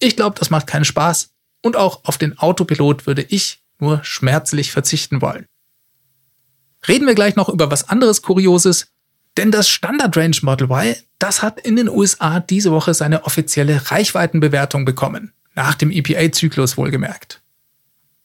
Ich 0.00 0.16
glaube, 0.16 0.36
das 0.38 0.50
macht 0.50 0.66
keinen 0.66 0.84
Spaß 0.84 1.30
und 1.62 1.76
auch 1.76 2.04
auf 2.04 2.18
den 2.18 2.36
Autopilot 2.38 3.06
würde 3.06 3.22
ich 3.22 3.62
nur 3.78 4.02
schmerzlich 4.02 4.72
verzichten 4.72 5.22
wollen. 5.22 5.46
Reden 6.88 7.06
wir 7.06 7.14
gleich 7.14 7.36
noch 7.36 7.48
über 7.48 7.70
was 7.70 7.88
anderes 7.88 8.22
Kurioses, 8.22 8.88
denn 9.36 9.52
das 9.52 9.68
Standard 9.68 10.16
Range 10.16 10.36
Model 10.42 10.68
Y, 10.70 10.96
das 11.18 11.42
hat 11.42 11.60
in 11.60 11.76
den 11.76 11.88
USA 11.88 12.40
diese 12.40 12.72
Woche 12.72 12.94
seine 12.94 13.24
offizielle 13.24 13.90
Reichweitenbewertung 13.90 14.84
bekommen, 14.84 15.32
nach 15.54 15.74
dem 15.74 15.92
EPA-Zyklus 15.92 16.76
wohlgemerkt. 16.76 17.42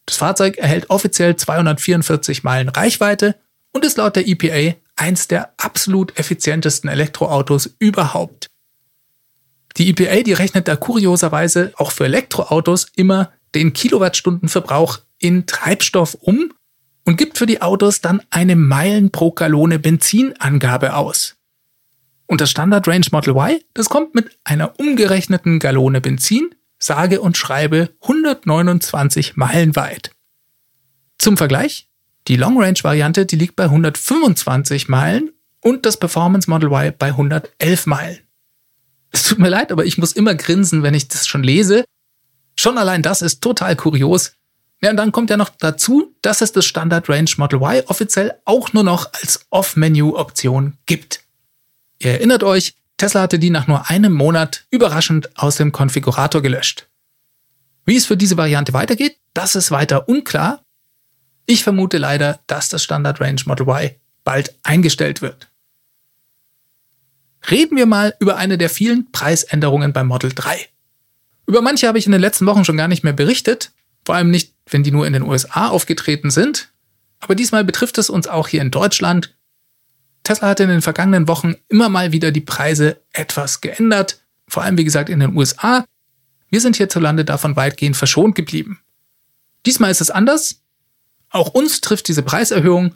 Das 0.06 0.18
Fahrzeug 0.18 0.58
erhält 0.58 0.89
offiziell 0.89 1.36
244 1.36 2.44
Meilen 2.44 2.70
Reichweite 2.70 3.36
und 3.75 3.84
ist 3.84 3.98
laut 3.98 4.15
der 4.15 4.25
EPA 4.25 4.77
eins 4.96 5.27
der 5.27 5.53
absolut 5.58 6.17
effizientesten 6.17 6.89
Elektroautos 6.89 7.75
überhaupt. 7.77 8.48
Die 9.75 9.89
EPA, 9.89 10.24
die 10.24 10.32
rechnet 10.32 10.70
da 10.70 10.77
kurioserweise 10.77 11.74
auch 11.75 11.91
für 11.91 12.05
Elektroautos 12.05 12.88
immer 12.96 13.34
den 13.53 13.74
Kilowattstundenverbrauch 13.74 15.00
in 15.20 15.46
Treibstoff 15.46 16.15
um 16.22 16.53
und 17.03 17.17
gibt 17.17 17.38
für 17.38 17.46
die 17.46 17.62
Autos 17.62 18.00
dann 18.00 18.22
eine 18.29 18.55
Meilen 18.55 19.12
pro 19.12 19.32
Gallone 19.32 19.77
Benzinangabe 19.77 20.96
aus. 20.96 21.36
Und 22.27 22.39
das 22.39 22.51
Standard 22.51 22.88
Range 22.88 23.05
Model 23.12 23.36
Y, 23.36 23.60
das 23.74 23.89
kommt 23.89 24.15
mit 24.15 24.39
einer 24.46 24.79
umgerechneten 24.79 25.60
Gallone 25.60 26.00
Benzin, 26.00 26.55
sage 26.79 27.20
und 27.20 27.36
schreibe 27.36 27.89
129 28.03 29.36
Meilen 29.36 29.75
weit. 29.75 30.12
Zum 31.17 31.36
Vergleich, 31.36 31.85
die 32.27 32.38
Long 32.38 32.60
Range 32.60 32.79
Variante, 32.82 33.25
die 33.25 33.36
liegt 33.36 33.55
bei 33.55 33.65
125 33.65 34.88
Meilen 34.89 35.32
und 35.62 35.86
das 35.86 35.98
Performance 35.98 36.50
Model 36.50 36.70
Y 36.72 36.94
bei 36.98 37.08
111 37.08 37.86
Meilen. 37.86 38.20
Es 39.12 39.24
tut 39.24 39.39
mir 39.39 39.50
leid, 39.50 39.72
aber 39.72 39.86
ich 39.86 39.98
muss 39.98 40.12
immer 40.12 40.36
grinsen, 40.36 40.84
wenn 40.84 40.94
ich 40.94 41.08
das 41.08 41.27
schon 41.27 41.44
lese. 41.44 41.86
Schon 42.58 42.77
allein 42.77 43.01
das 43.01 43.22
ist 43.22 43.41
total 43.41 43.75
kurios. 43.75 44.34
Ja, 44.82 44.89
und 44.89 44.98
dann 44.98 45.12
kommt 45.12 45.29
ja 45.29 45.38
noch 45.38 45.50
dazu, 45.50 46.13
dass 46.22 46.41
es 46.41 46.51
das 46.51 46.65
Standard 46.65 47.08
Range 47.10 47.29
Model 47.38 47.62
Y 47.62 47.84
offiziell 47.88 48.34
auch 48.44 48.74
nur 48.74 48.84
noch 48.84 49.13
als 49.13 49.46
Off-Menu-Option 49.50 50.77
gibt. 50.86 51.22
Ihr 52.00 52.12
erinnert 52.12 52.44
euch, 52.44 52.75
Tesla 52.98 53.22
hatte 53.22 53.39
die 53.39 53.50
nach 53.50 53.67
nur 53.67 53.89
einem 53.89 54.13
Monat 54.13 54.65
überraschend 54.72 55.38
aus 55.38 55.58
dem 55.58 55.72
Konfigurator 55.72 56.41
gelöscht. 56.41 56.88
Wie 57.86 57.96
es 57.96 58.05
für 58.05 58.17
diese 58.17 58.38
Variante 58.38 58.74
weitergeht, 58.74 59.17
das 59.34 59.55
ist 59.55 59.72
weiter 59.72 60.10
unklar. 60.10 60.65
Ich 61.46 61.64
vermute 61.64 61.98
leider, 61.98 62.40
dass 62.48 62.70
das 62.70 62.84
Standard 62.84 63.22
Range 63.22 63.42
Model 63.46 63.68
Y 63.68 63.92
bald 64.24 64.56
eingestellt 64.64 65.22
wird. 65.22 65.50
Reden 67.50 67.78
wir 67.78 67.86
mal 67.86 68.16
über 68.20 68.38
eine 68.38 68.58
der 68.58 68.70
vielen 68.70 69.12
Preisänderungen 69.12 69.94
beim 69.94 70.08
Model 70.08 70.32
3. 70.34 70.68
Über 71.48 71.62
manche 71.62 71.88
habe 71.88 72.00
ich 72.00 72.08
in 72.08 72.12
den 72.12 72.22
letzten 72.22 72.48
Wochen 72.48 72.66
schon 72.66 72.78
gar 72.78 72.88
nicht 72.88 73.04
mehr 73.04 73.14
berichtet, 73.14 73.72
vor 74.04 74.16
allem 74.16 74.32
nicht, 74.32 74.54
wenn 74.68 74.82
die 74.82 74.92
nur 74.92 75.06
in 75.06 75.14
den 75.14 75.22
USA 75.22 75.68
aufgetreten 75.68 76.32
sind. 76.32 76.70
Aber 77.20 77.36
diesmal 77.36 77.64
betrifft 77.64 78.00
es 78.00 78.10
uns 78.10 78.28
auch 78.28 78.48
hier 78.48 78.62
in 78.62 78.72
Deutschland. 78.72 79.36
Tesla 80.24 80.50
hat 80.50 80.60
in 80.60 80.70
den 80.70 80.82
vergangenen 80.82 81.28
Wochen 81.28 81.56
immer 81.70 81.90
mal 81.90 82.12
wieder 82.12 82.32
die 82.32 82.42
Preise 82.42 83.02
etwas 83.14 83.62
geändert, 83.62 84.22
vor 84.48 84.64
allem 84.64 84.78
wie 84.78 84.84
gesagt 84.84 85.10
in 85.10 85.20
den 85.20 85.36
USA. 85.36 85.86
Wir 86.50 86.62
sind 86.62 86.78
hierzulande 86.78 87.25
davon 87.25 87.56
weitgehend 87.56 87.96
verschont 87.96 88.34
geblieben. 88.34 88.80
Diesmal 89.68 89.92
ist 89.92 90.02
es 90.02 90.10
anders. 90.10 90.62
Auch 91.29 91.50
uns 91.50 91.82
trifft 91.82 92.08
diese 92.08 92.24
Preiserhöhung. 92.24 92.94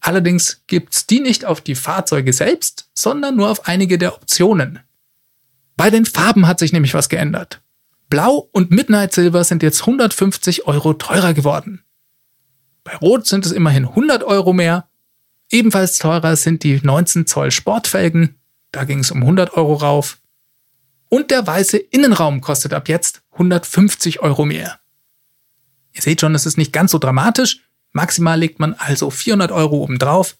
Allerdings 0.00 0.62
gibt's 0.66 1.06
die 1.06 1.20
nicht 1.20 1.44
auf 1.44 1.60
die 1.60 1.74
Fahrzeuge 1.74 2.32
selbst, 2.32 2.88
sondern 2.94 3.36
nur 3.36 3.50
auf 3.50 3.66
einige 3.66 3.98
der 3.98 4.14
Optionen. 4.14 4.80
Bei 5.76 5.90
den 5.90 6.06
Farben 6.06 6.46
hat 6.46 6.58
sich 6.58 6.72
nämlich 6.72 6.94
was 6.94 7.08
geändert. 7.08 7.60
Blau 8.10 8.48
und 8.52 8.70
Midnight 8.70 9.12
Silver 9.12 9.44
sind 9.44 9.62
jetzt 9.62 9.82
150 9.82 10.66
Euro 10.66 10.94
teurer 10.94 11.34
geworden. 11.34 11.82
Bei 12.84 12.96
Rot 12.96 13.26
sind 13.26 13.44
es 13.44 13.52
immerhin 13.52 13.84
100 13.84 14.24
Euro 14.24 14.52
mehr. 14.52 14.88
Ebenfalls 15.50 15.98
teurer 15.98 16.36
sind 16.36 16.62
die 16.62 16.80
19 16.82 17.26
Zoll 17.26 17.50
Sportfelgen. 17.50 18.38
Da 18.72 18.84
ging 18.84 19.00
es 19.00 19.10
um 19.10 19.20
100 19.20 19.54
Euro 19.54 19.74
rauf. 19.74 20.18
Und 21.10 21.30
der 21.30 21.46
weiße 21.46 21.76
Innenraum 21.76 22.40
kostet 22.40 22.72
ab 22.72 22.88
jetzt 22.88 23.22
150 23.32 24.20
Euro 24.20 24.44
mehr. 24.44 24.80
Ihr 25.98 26.02
seht 26.02 26.20
schon, 26.20 26.36
es 26.36 26.46
ist 26.46 26.56
nicht 26.56 26.72
ganz 26.72 26.92
so 26.92 26.98
dramatisch. 26.98 27.58
Maximal 27.90 28.38
legt 28.38 28.60
man 28.60 28.74
also 28.74 29.10
400 29.10 29.50
Euro 29.50 29.78
obendrauf. 29.78 30.36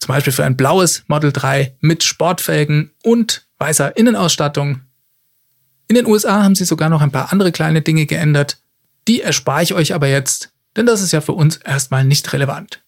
Zum 0.00 0.08
Beispiel 0.08 0.32
für 0.32 0.44
ein 0.44 0.56
blaues 0.56 1.04
Model 1.06 1.32
3 1.32 1.76
mit 1.78 2.02
Sportfelgen 2.02 2.90
und 3.04 3.46
weißer 3.58 3.96
Innenausstattung. 3.96 4.80
In 5.86 5.94
den 5.94 6.06
USA 6.06 6.42
haben 6.42 6.56
sie 6.56 6.64
sogar 6.64 6.88
noch 6.88 7.02
ein 7.02 7.12
paar 7.12 7.32
andere 7.32 7.52
kleine 7.52 7.82
Dinge 7.82 8.06
geändert. 8.06 8.58
Die 9.06 9.22
erspare 9.22 9.62
ich 9.62 9.74
euch 9.74 9.94
aber 9.94 10.08
jetzt, 10.08 10.50
denn 10.74 10.86
das 10.86 11.00
ist 11.00 11.12
ja 11.12 11.20
für 11.20 11.34
uns 11.34 11.58
erstmal 11.58 12.04
nicht 12.04 12.32
relevant. 12.32 12.82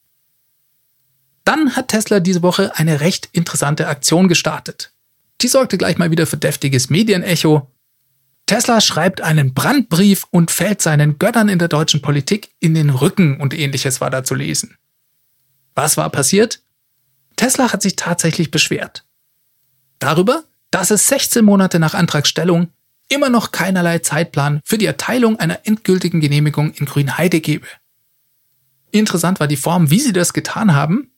Dann 1.45 1.77
hat 1.77 1.87
Tesla 1.87 2.19
diese 2.19 2.43
Woche 2.43 2.77
eine 2.77 3.01
recht 3.01 3.29
interessante 3.31 3.87
Aktion 3.87 4.27
gestartet. 4.27 4.93
Die 5.41 5.49
sorgte 5.49 5.79
gleich 5.79 5.99
mal 5.99 6.11
wieder 6.11 6.27
für 6.27 6.37
deftiges 6.37 6.91
Medienecho 6.91 7.71
Tesla 8.49 8.81
schreibt 8.81 9.21
einen 9.21 9.53
Brandbrief 9.53 10.25
und 10.31 10.51
fällt 10.51 10.81
seinen 10.81 11.19
Göttern 11.19 11.51
in 11.51 11.59
der 11.59 11.69
deutschen 11.69 12.01
Politik 12.01 12.51
in 12.61 12.73
den 12.73 12.89
Rücken 12.89 13.39
und 13.39 13.53
ähnliches 13.53 14.01
war 14.01 14.09
da 14.09 14.25
zu 14.25 14.35
lesen. 14.35 14.79
Was 15.75 15.99
war 15.99 16.09
passiert? 16.09 16.63
Tesla 17.37 17.73
hat 17.75 17.83
sich 17.83 17.95
tatsächlich 17.97 18.51
beschwert. 18.51 19.05
Darüber, 19.99 20.45
dass 20.71 20.91
es 20.91 21.09
16 21.09 21.45
Monate 21.45 21.79
nach 21.79 21.93
Antragstellung 21.93 22.71
immer 23.11 23.29
noch 23.29 23.53
keinerlei 23.53 23.99
Zeitplan 23.99 24.63
für 24.65 24.79
die 24.79 24.87
Erteilung 24.87 25.39
einer 25.39 25.67
endgültigen 25.67 26.21
Genehmigung 26.21 26.73
in 26.73 26.87
Grünheide 26.87 27.43
gebe. 27.43 27.67
Interessant 28.91 29.41
war 29.41 29.47
die 29.47 29.57
Form, 29.59 29.91
wie 29.91 30.01
sie 30.01 30.15
das 30.15 30.33
getan 30.33 30.75
haben. 30.75 31.11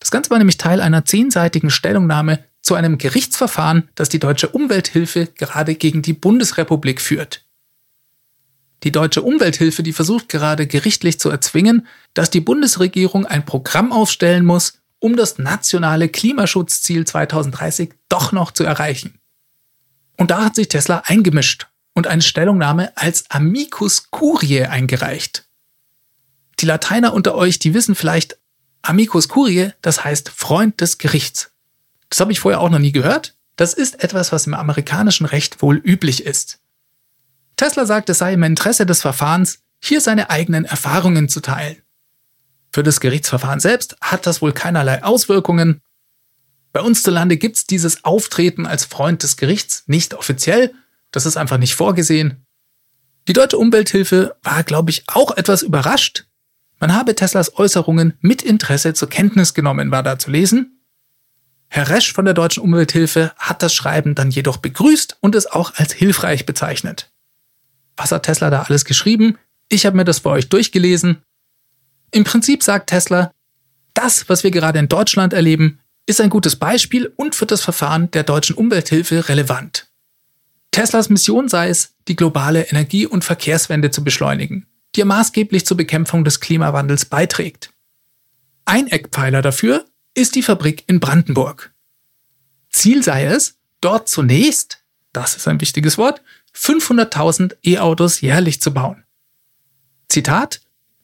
Das 0.00 0.10
Ganze 0.10 0.30
war 0.30 0.38
nämlich 0.38 0.58
Teil 0.58 0.80
einer 0.80 1.04
zehnseitigen 1.04 1.70
Stellungnahme 1.70 2.44
zu 2.62 2.74
einem 2.74 2.96
Gerichtsverfahren, 2.96 3.88
das 3.94 4.08
die 4.08 4.18
deutsche 4.18 4.48
Umwelthilfe 4.48 5.26
gerade 5.26 5.74
gegen 5.74 6.00
die 6.02 6.12
Bundesrepublik 6.12 7.00
führt. 7.00 7.44
Die 8.84 8.92
deutsche 8.92 9.22
Umwelthilfe, 9.22 9.82
die 9.82 9.92
versucht 9.92 10.28
gerade 10.28 10.66
gerichtlich 10.66 11.20
zu 11.20 11.30
erzwingen, 11.30 11.86
dass 12.14 12.30
die 12.30 12.40
Bundesregierung 12.40 13.26
ein 13.26 13.44
Programm 13.44 13.92
aufstellen 13.92 14.44
muss, 14.44 14.80
um 14.98 15.16
das 15.16 15.38
nationale 15.38 16.08
Klimaschutzziel 16.08 17.04
2030 17.04 17.92
doch 18.08 18.32
noch 18.32 18.52
zu 18.52 18.64
erreichen. 18.64 19.18
Und 20.16 20.30
da 20.30 20.44
hat 20.44 20.54
sich 20.54 20.68
Tesla 20.68 21.02
eingemischt 21.06 21.66
und 21.94 22.06
eine 22.06 22.22
Stellungnahme 22.22 22.96
als 22.96 23.30
Amicus 23.30 24.10
Curiae 24.10 24.68
eingereicht. 24.68 25.46
Die 26.60 26.66
Lateiner 26.66 27.12
unter 27.12 27.34
euch, 27.34 27.58
die 27.58 27.74
wissen 27.74 27.94
vielleicht, 27.94 28.38
Amicus 28.82 29.28
Curiae, 29.28 29.74
das 29.80 30.04
heißt 30.04 30.28
Freund 30.28 30.80
des 30.80 30.98
Gerichts. 30.98 31.51
Das 32.12 32.20
habe 32.20 32.30
ich 32.30 32.40
vorher 32.40 32.60
auch 32.60 32.68
noch 32.68 32.78
nie 32.78 32.92
gehört. 32.92 33.36
Das 33.56 33.72
ist 33.72 34.04
etwas, 34.04 34.32
was 34.32 34.46
im 34.46 34.52
amerikanischen 34.52 35.24
Recht 35.24 35.62
wohl 35.62 35.78
üblich 35.78 36.26
ist. 36.26 36.60
Tesla 37.56 37.86
sagt, 37.86 38.10
es 38.10 38.18
sei 38.18 38.34
im 38.34 38.42
Interesse 38.42 38.84
des 38.84 39.00
Verfahrens, 39.00 39.60
hier 39.80 40.02
seine 40.02 40.28
eigenen 40.28 40.66
Erfahrungen 40.66 41.30
zu 41.30 41.40
teilen. 41.40 41.80
Für 42.70 42.82
das 42.82 43.00
Gerichtsverfahren 43.00 43.60
selbst 43.60 43.96
hat 44.02 44.26
das 44.26 44.42
wohl 44.42 44.52
keinerlei 44.52 45.02
Auswirkungen. 45.02 45.80
Bei 46.74 46.82
uns 46.82 47.02
zu 47.02 47.10
Lande 47.10 47.38
gibt's 47.38 47.64
dieses 47.64 48.04
Auftreten 48.04 48.66
als 48.66 48.84
Freund 48.84 49.22
des 49.22 49.38
Gerichts 49.38 49.84
nicht 49.86 50.12
offiziell, 50.12 50.74
das 51.12 51.24
ist 51.24 51.38
einfach 51.38 51.56
nicht 51.56 51.74
vorgesehen. 51.74 52.44
Die 53.26 53.32
deutsche 53.32 53.56
Umwelthilfe 53.56 54.36
war, 54.42 54.64
glaube 54.64 54.90
ich, 54.90 55.04
auch 55.06 55.34
etwas 55.34 55.62
überrascht. 55.62 56.26
Man 56.78 56.94
habe 56.94 57.14
Teslas 57.14 57.56
Äußerungen 57.56 58.18
mit 58.20 58.42
Interesse 58.42 58.92
zur 58.92 59.08
Kenntnis 59.08 59.54
genommen, 59.54 59.90
war 59.90 60.02
da 60.02 60.18
zu 60.18 60.30
lesen. 60.30 60.81
Herr 61.74 61.88
Resch 61.88 62.12
von 62.12 62.26
der 62.26 62.34
deutschen 62.34 62.62
Umwelthilfe 62.62 63.32
hat 63.38 63.62
das 63.62 63.72
Schreiben 63.72 64.14
dann 64.14 64.30
jedoch 64.30 64.58
begrüßt 64.58 65.16
und 65.20 65.34
es 65.34 65.46
auch 65.46 65.72
als 65.76 65.94
hilfreich 65.94 66.44
bezeichnet. 66.44 67.10
Was 67.96 68.12
hat 68.12 68.24
Tesla 68.24 68.50
da 68.50 68.64
alles 68.64 68.84
geschrieben? 68.84 69.38
Ich 69.70 69.86
habe 69.86 69.96
mir 69.96 70.04
das 70.04 70.18
für 70.18 70.28
euch 70.28 70.50
durchgelesen. 70.50 71.22
Im 72.10 72.24
Prinzip 72.24 72.62
sagt 72.62 72.90
Tesla, 72.90 73.32
das, 73.94 74.28
was 74.28 74.44
wir 74.44 74.50
gerade 74.50 74.80
in 74.80 74.88
Deutschland 74.88 75.32
erleben, 75.32 75.78
ist 76.04 76.20
ein 76.20 76.28
gutes 76.28 76.56
Beispiel 76.56 77.10
und 77.16 77.34
für 77.34 77.46
das 77.46 77.62
Verfahren 77.62 78.10
der 78.10 78.24
deutschen 78.24 78.54
Umwelthilfe 78.54 79.30
relevant. 79.30 79.88
Teslas 80.72 81.08
Mission 81.08 81.48
sei 81.48 81.70
es, 81.70 81.94
die 82.06 82.16
globale 82.16 82.64
Energie- 82.64 83.06
und 83.06 83.24
Verkehrswende 83.24 83.90
zu 83.90 84.04
beschleunigen, 84.04 84.66
die 84.94 85.04
maßgeblich 85.04 85.64
zur 85.64 85.78
Bekämpfung 85.78 86.22
des 86.22 86.40
Klimawandels 86.40 87.06
beiträgt. 87.06 87.70
Ein 88.66 88.88
Eckpfeiler 88.88 89.40
dafür 89.40 89.86
ist 90.14 90.34
die 90.34 90.42
Fabrik 90.42 90.84
in 90.86 91.00
Brandenburg. 91.00 91.72
Ziel 92.70 93.02
sei 93.02 93.26
es, 93.26 93.58
dort 93.80 94.08
zunächst, 94.08 94.82
das 95.12 95.36
ist 95.36 95.48
ein 95.48 95.60
wichtiges 95.60 95.98
Wort, 95.98 96.22
500.000 96.54 97.56
E-Autos 97.62 98.20
jährlich 98.20 98.60
zu 98.60 98.72
bauen. 98.72 99.04
Zitat, 100.08 100.60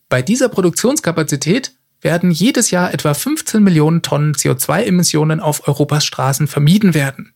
bei 0.08 0.22
dieser 0.22 0.48
Produktionskapazität 0.48 1.72
werden 2.00 2.30
jedes 2.30 2.70
Jahr 2.70 2.92
etwa 2.92 3.14
15 3.14 3.62
Millionen 3.62 4.02
Tonnen 4.02 4.34
CO2-Emissionen 4.34 5.40
auf 5.40 5.66
Europas 5.66 6.04
Straßen 6.04 6.46
vermieden 6.46 6.94
werden. 6.94 7.34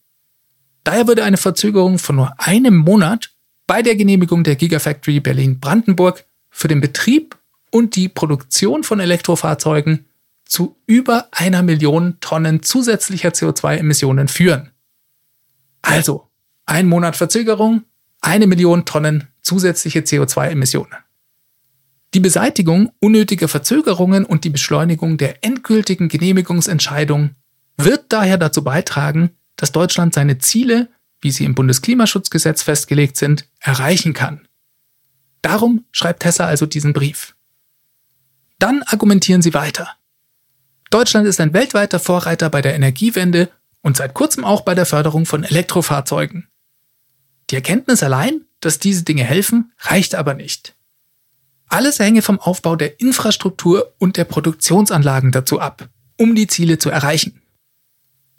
Daher 0.85 1.07
würde 1.07 1.25
eine 1.25 1.37
Verzögerung 1.37 1.99
von 1.99 2.17
nur 2.17 2.35
einem 2.39 2.77
Monat 2.77 3.31
bei 3.67 3.83
der 3.83 3.97
Genehmigung 3.97 4.45
der 4.45 4.57
Gigafactory 4.57 5.21
Berlin-Brandenburg 5.21 6.25
für 6.51 6.69
den 6.69 6.81
Betrieb 6.81 7.37
und 7.71 7.97
die 7.97 8.09
Produktion 8.09 8.85
von 8.85 9.01
Elektrofahrzeugen 9.01 10.07
zu 10.53 10.77
über 10.87 11.29
einer 11.31 11.63
Million 11.63 12.19
Tonnen 12.21 12.63
zusätzlicher 12.63 13.31
CO2-Emissionen 13.31 14.29
führen. 14.29 14.71
Also, 15.81 16.29
ein 16.67 16.87
Monat 16.87 17.17
Verzögerung, 17.17 17.85
eine 18.21 18.47
Million 18.47 18.85
Tonnen 18.85 19.29
zusätzliche 19.41 20.01
CO2-Emissionen. 20.01 20.99
Die 22.13 22.21
Beseitigung 22.21 22.93
unnötiger 23.01 23.49
Verzögerungen 23.49 24.27
und 24.27 24.45
die 24.45 24.51
Beschleunigung 24.51 25.17
der 25.17 25.43
endgültigen 25.43 26.11
Genehmigungsentscheidung 26.11 27.31
wird 27.79 28.13
daher 28.13 28.37
dazu 28.37 28.63
beitragen, 28.63 29.31
dass 29.57 29.73
Deutschland 29.73 30.13
seine 30.13 30.37
Ziele, 30.37 30.91
wie 31.23 31.31
sie 31.31 31.47
im 31.47 31.55
Bundesklimaschutzgesetz 31.55 32.63
festgelegt 32.63 33.17
sind, 33.17 33.49
erreichen 33.59 34.13
kann. 34.13 34.47
Darum 35.41 35.87
schreibt 35.93 36.21
Tessa 36.21 36.45
also 36.45 36.67
diesen 36.67 36.93
Brief. 36.93 37.35
Dann 38.59 38.83
argumentieren 38.83 39.41
sie 39.41 39.55
weiter. 39.55 39.97
Deutschland 40.93 41.27
ist 41.27 41.41
ein 41.41 41.55
weltweiter 41.55 41.99
Vorreiter 41.99 42.51
bei 42.51 42.61
der 42.61 42.75
Energiewende 42.75 43.49
und 43.81 43.97
seit 43.97 44.13
kurzem 44.13 44.45
auch 44.45 44.61
bei 44.61 44.75
der 44.75 44.85
Förderung 44.85 45.25
von 45.25 45.43
Elektrofahrzeugen. 45.43 46.49
Die 47.49 47.55
Erkenntnis 47.55 48.03
allein, 48.03 48.43
dass 48.61 48.79
diese 48.79 49.03
Dinge 49.03 49.25
helfen, 49.25 49.73
reicht 49.79 50.15
aber 50.15 50.35
nicht. 50.35 50.75
Alles 51.67 51.99
hänge 51.99 52.21
vom 52.21 52.39
Aufbau 52.39 52.77
der 52.77 53.01
Infrastruktur 53.01 53.95
und 53.99 54.19
der 54.19 54.25
Produktionsanlagen 54.25 55.33
dazu 55.33 55.61
ab, 55.61 55.89
um 56.19 56.35
die 56.35 56.47
Ziele 56.47 56.77
zu 56.77 56.91
erreichen. 56.91 57.41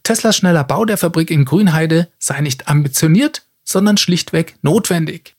Teslas 0.04 0.38
schneller 0.38 0.64
Bau 0.64 0.86
der 0.86 1.00
Fabrik 1.00 1.32
in 1.32 1.46
Grünheide 1.46 2.12
sei 2.20 2.42
nicht 2.42 2.68
ambitioniert, 2.68 3.48
sondern 3.64 3.98
schlichtweg 3.98 4.58
notwendig. 4.62 5.36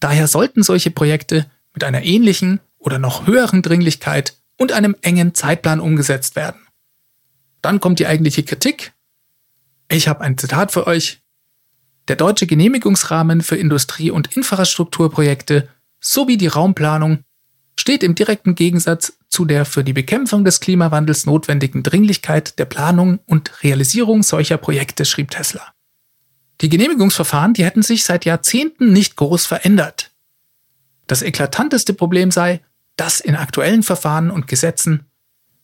Daher 0.00 0.28
sollten 0.28 0.62
solche 0.62 0.90
Projekte 0.90 1.50
mit 1.72 1.82
einer 1.82 2.02
ähnlichen 2.02 2.60
oder 2.76 2.98
noch 2.98 3.26
höheren 3.26 3.62
Dringlichkeit 3.62 4.36
und 4.56 4.72
einem 4.72 4.96
engen 5.02 5.34
Zeitplan 5.34 5.80
umgesetzt 5.80 6.36
werden. 6.36 6.60
Dann 7.62 7.80
kommt 7.80 7.98
die 7.98 8.06
eigentliche 8.06 8.42
Kritik. 8.42 8.92
Ich 9.88 10.08
habe 10.08 10.20
ein 10.22 10.38
Zitat 10.38 10.72
für 10.72 10.86
euch. 10.86 11.20
Der 12.08 12.16
deutsche 12.16 12.46
Genehmigungsrahmen 12.46 13.42
für 13.42 13.56
Industrie- 13.56 14.10
und 14.10 14.36
Infrastrukturprojekte 14.36 15.68
sowie 16.00 16.36
die 16.36 16.46
Raumplanung 16.46 17.24
steht 17.78 18.02
im 18.02 18.14
direkten 18.14 18.54
Gegensatz 18.54 19.18
zu 19.28 19.44
der 19.44 19.64
für 19.64 19.84
die 19.84 19.92
Bekämpfung 19.92 20.44
des 20.44 20.60
Klimawandels 20.60 21.26
notwendigen 21.26 21.82
Dringlichkeit 21.82 22.58
der 22.58 22.64
Planung 22.64 23.18
und 23.26 23.62
Realisierung 23.62 24.22
solcher 24.22 24.56
Projekte, 24.56 25.04
schrieb 25.04 25.30
Tesla. 25.30 25.74
Die 26.62 26.68
Genehmigungsverfahren, 26.68 27.52
die 27.52 27.64
hätten 27.64 27.82
sich 27.82 28.04
seit 28.04 28.24
Jahrzehnten 28.24 28.92
nicht 28.92 29.16
groß 29.16 29.44
verändert. 29.44 30.12
Das 31.06 31.22
eklatanteste 31.22 31.92
Problem 31.92 32.30
sei, 32.30 32.60
dass 32.96 33.20
in 33.20 33.36
aktuellen 33.36 33.82
Verfahren 33.82 34.30
und 34.30 34.48
Gesetzen 34.48 35.06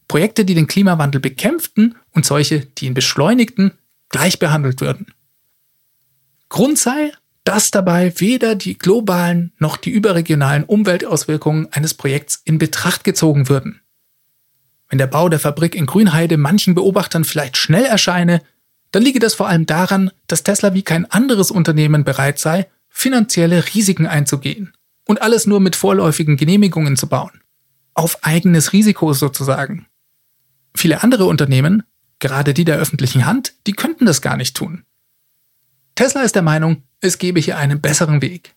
Projekte, 0.08 0.44
die 0.44 0.54
den 0.54 0.66
Klimawandel 0.66 1.20
bekämpften 1.20 1.96
und 2.10 2.26
solche, 2.26 2.60
die 2.60 2.86
ihn 2.86 2.94
beschleunigten, 2.94 3.72
gleich 4.10 4.38
behandelt 4.38 4.80
würden. 4.80 5.06
Grund 6.50 6.78
sei, 6.78 7.12
dass 7.44 7.70
dabei 7.70 8.12
weder 8.20 8.54
die 8.54 8.76
globalen 8.76 9.52
noch 9.58 9.78
die 9.78 9.90
überregionalen 9.90 10.64
Umweltauswirkungen 10.64 11.72
eines 11.72 11.94
Projekts 11.94 12.40
in 12.44 12.58
Betracht 12.58 13.04
gezogen 13.04 13.48
würden. 13.48 13.80
Wenn 14.90 14.98
der 14.98 15.06
Bau 15.06 15.30
der 15.30 15.40
Fabrik 15.40 15.74
in 15.74 15.86
Grünheide 15.86 16.36
manchen 16.36 16.74
Beobachtern 16.74 17.24
vielleicht 17.24 17.56
schnell 17.56 17.86
erscheine, 17.86 18.42
dann 18.90 19.02
liege 19.02 19.18
das 19.18 19.34
vor 19.34 19.48
allem 19.48 19.64
daran, 19.64 20.10
dass 20.26 20.42
Tesla 20.42 20.74
wie 20.74 20.82
kein 20.82 21.10
anderes 21.10 21.50
Unternehmen 21.50 22.04
bereit 22.04 22.38
sei, 22.38 22.68
finanzielle 22.90 23.64
Risiken 23.74 24.06
einzugehen 24.06 24.74
und 25.12 25.20
alles 25.20 25.46
nur 25.46 25.60
mit 25.60 25.76
vorläufigen 25.76 26.38
Genehmigungen 26.38 26.96
zu 26.96 27.06
bauen. 27.06 27.42
Auf 27.92 28.24
eigenes 28.24 28.72
Risiko 28.72 29.12
sozusagen. 29.12 29.84
Viele 30.74 31.02
andere 31.02 31.26
Unternehmen, 31.26 31.82
gerade 32.18 32.54
die 32.54 32.64
der 32.64 32.78
öffentlichen 32.78 33.26
Hand, 33.26 33.52
die 33.66 33.74
könnten 33.74 34.06
das 34.06 34.22
gar 34.22 34.38
nicht 34.38 34.56
tun. 34.56 34.84
Tesla 35.96 36.22
ist 36.22 36.34
der 36.34 36.40
Meinung, 36.40 36.84
es 37.00 37.18
gebe 37.18 37.40
hier 37.40 37.58
einen 37.58 37.82
besseren 37.82 38.22
Weg. 38.22 38.54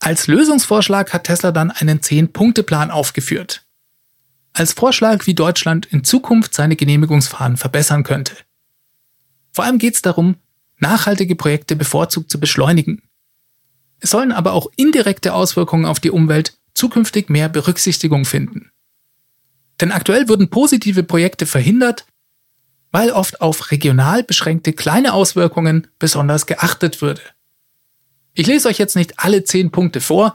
Als 0.00 0.26
Lösungsvorschlag 0.26 1.12
hat 1.12 1.22
Tesla 1.22 1.52
dann 1.52 1.70
einen 1.70 2.00
10-Punkte-Plan 2.00 2.90
aufgeführt. 2.90 3.64
Als 4.52 4.72
Vorschlag, 4.72 5.28
wie 5.28 5.34
Deutschland 5.34 5.86
in 5.86 6.02
Zukunft 6.02 6.52
seine 6.52 6.74
Genehmigungsfahren 6.74 7.56
verbessern 7.56 8.02
könnte. 8.02 8.34
Vor 9.52 9.64
allem 9.64 9.78
geht 9.78 9.94
es 9.94 10.02
darum, 10.02 10.34
nachhaltige 10.78 11.36
Projekte 11.36 11.76
bevorzugt 11.76 12.28
zu 12.28 12.40
beschleunigen. 12.40 13.02
Es 14.00 14.10
sollen 14.10 14.32
aber 14.32 14.52
auch 14.52 14.68
indirekte 14.76 15.34
Auswirkungen 15.34 15.84
auf 15.84 16.00
die 16.00 16.10
Umwelt 16.10 16.58
zukünftig 16.74 17.28
mehr 17.28 17.48
Berücksichtigung 17.48 18.24
finden. 18.24 18.70
Denn 19.80 19.92
aktuell 19.92 20.28
würden 20.28 20.50
positive 20.50 21.02
Projekte 21.02 21.46
verhindert, 21.46 22.06
weil 22.92 23.10
oft 23.10 23.40
auf 23.40 23.70
regional 23.70 24.24
beschränkte 24.24 24.72
kleine 24.72 25.12
Auswirkungen 25.12 25.86
besonders 25.98 26.46
geachtet 26.46 27.00
würde. 27.02 27.22
Ich 28.34 28.46
lese 28.46 28.68
euch 28.68 28.78
jetzt 28.78 28.96
nicht 28.96 29.18
alle 29.18 29.44
zehn 29.44 29.70
Punkte 29.70 30.00
vor. 30.00 30.34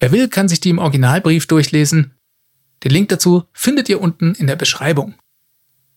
Wer 0.00 0.12
will, 0.12 0.28
kann 0.28 0.48
sich 0.48 0.60
die 0.60 0.70
im 0.70 0.78
Originalbrief 0.78 1.46
durchlesen. 1.46 2.14
Den 2.84 2.92
Link 2.92 3.08
dazu 3.08 3.44
findet 3.52 3.88
ihr 3.88 4.00
unten 4.00 4.34
in 4.34 4.46
der 4.46 4.56
Beschreibung. 4.56 5.14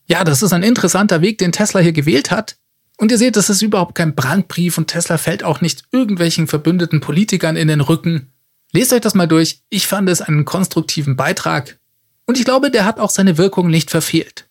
Ja, 0.06 0.24
das 0.24 0.42
ist 0.42 0.52
ein 0.52 0.64
interessanter 0.64 1.20
Weg, 1.20 1.38
den 1.38 1.52
Tesla 1.52 1.80
hier 1.80 1.92
gewählt 1.92 2.30
hat. 2.30 2.56
Und 3.02 3.10
ihr 3.10 3.18
seht, 3.18 3.34
das 3.34 3.50
ist 3.50 3.62
überhaupt 3.62 3.96
kein 3.96 4.14
Brandbrief 4.14 4.78
und 4.78 4.86
Tesla 4.86 5.18
fällt 5.18 5.42
auch 5.42 5.60
nicht 5.60 5.82
irgendwelchen 5.90 6.46
verbündeten 6.46 7.00
Politikern 7.00 7.56
in 7.56 7.66
den 7.66 7.80
Rücken. 7.80 8.30
Lest 8.70 8.92
euch 8.92 9.00
das 9.00 9.16
mal 9.16 9.26
durch. 9.26 9.60
Ich 9.70 9.88
fand 9.88 10.08
es 10.08 10.20
einen 10.20 10.44
konstruktiven 10.44 11.16
Beitrag. 11.16 11.80
Und 12.26 12.38
ich 12.38 12.44
glaube, 12.44 12.70
der 12.70 12.84
hat 12.84 13.00
auch 13.00 13.10
seine 13.10 13.38
Wirkung 13.38 13.68
nicht 13.70 13.90
verfehlt. 13.90 14.48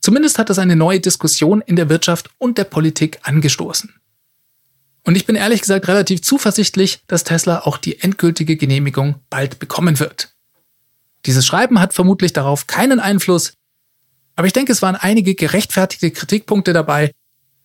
Zumindest 0.00 0.38
hat 0.38 0.50
es 0.50 0.58
eine 0.58 0.76
neue 0.76 1.00
Diskussion 1.00 1.62
in 1.62 1.76
der 1.76 1.88
Wirtschaft 1.88 2.28
und 2.36 2.58
der 2.58 2.64
Politik 2.64 3.20
angestoßen. 3.22 3.90
Und 5.04 5.16
ich 5.16 5.24
bin 5.24 5.34
ehrlich 5.34 5.62
gesagt 5.62 5.88
relativ 5.88 6.20
zuversichtlich, 6.20 7.00
dass 7.06 7.24
Tesla 7.24 7.60
auch 7.60 7.78
die 7.78 8.02
endgültige 8.02 8.58
Genehmigung 8.58 9.20
bald 9.30 9.58
bekommen 9.60 9.98
wird. 9.98 10.36
Dieses 11.24 11.46
Schreiben 11.46 11.80
hat 11.80 11.94
vermutlich 11.94 12.34
darauf 12.34 12.66
keinen 12.66 13.00
Einfluss, 13.00 13.54
aber 14.34 14.46
ich 14.46 14.52
denke, 14.52 14.72
es 14.72 14.82
waren 14.82 14.96
einige 14.96 15.34
gerechtfertigte 15.34 16.10
Kritikpunkte 16.10 16.74
dabei 16.74 17.12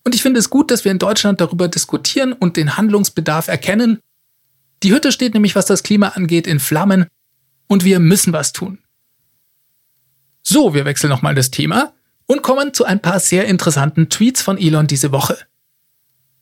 und 0.04 0.16
ich 0.16 0.22
finde 0.22 0.40
es 0.40 0.50
gut, 0.50 0.72
dass 0.72 0.86
wir 0.86 0.92
in 0.92 1.00
Deutschland 1.00 1.42
darüber 1.42 1.68
diskutieren 1.68 2.34
und 2.34 2.58
den 2.58 2.78
Handlungsbedarf 2.78 3.48
erkennen. 3.48 4.00
Die 4.84 4.94
Hütte 4.94 5.12
steht 5.12 5.34
nämlich, 5.34 5.56
was 5.56 5.66
das 5.66 5.84
Klima 5.84 6.10
angeht, 6.10 6.48
in 6.48 6.60
Flammen 6.60 7.06
und 7.68 7.84
wir 7.84 8.00
müssen 8.00 8.34
was 8.34 8.52
tun. 8.52 8.80
So, 10.42 10.74
wir 10.74 10.86
wechseln 10.86 11.10
nochmal 11.10 11.36
das 11.36 11.52
Thema 11.52 11.94
und 12.26 12.42
kommen 12.42 12.74
zu 12.74 12.86
ein 12.86 13.02
paar 13.02 13.20
sehr 13.20 13.46
interessanten 13.46 14.10
Tweets 14.10 14.42
von 14.42 14.58
Elon 14.58 14.88
diese 14.88 15.12
Woche. 15.12 15.38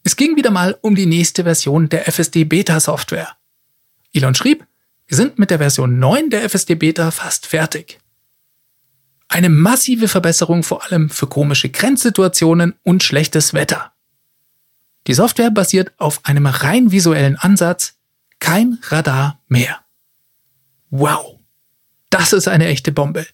Es 0.03 0.15
ging 0.15 0.37
wieder 0.37 0.51
mal 0.51 0.77
um 0.81 0.95
die 0.95 1.05
nächste 1.05 1.43
Version 1.43 1.89
der 1.89 2.07
FSD 2.07 2.45
Beta 2.45 2.79
Software. 2.79 3.35
Elon 4.13 4.35
schrieb, 4.35 4.65
wir 5.07 5.17
sind 5.17 5.37
mit 5.37 5.49
der 5.49 5.57
Version 5.57 5.99
9 5.99 6.29
der 6.29 6.43
FSD 6.47 6.75
Beta 6.75 7.11
fast 7.11 7.45
fertig. 7.45 7.99
Eine 9.29 9.49
massive 9.49 10.07
Verbesserung 10.07 10.63
vor 10.63 10.83
allem 10.83 11.09
für 11.09 11.27
komische 11.27 11.69
Grenzsituationen 11.69 12.73
und 12.83 13.03
schlechtes 13.03 13.53
Wetter. 13.53 13.93
Die 15.07 15.13
Software 15.13 15.51
basiert 15.51 15.93
auf 15.97 16.25
einem 16.25 16.47
rein 16.47 16.91
visuellen 16.91 17.37
Ansatz, 17.37 17.93
kein 18.39 18.79
Radar 18.87 19.39
mehr. 19.47 19.79
Wow, 20.89 21.39
das 22.09 22.33
ist 22.33 22.47
eine 22.47 22.67
echte 22.67 22.91
Bombe. 22.91 23.27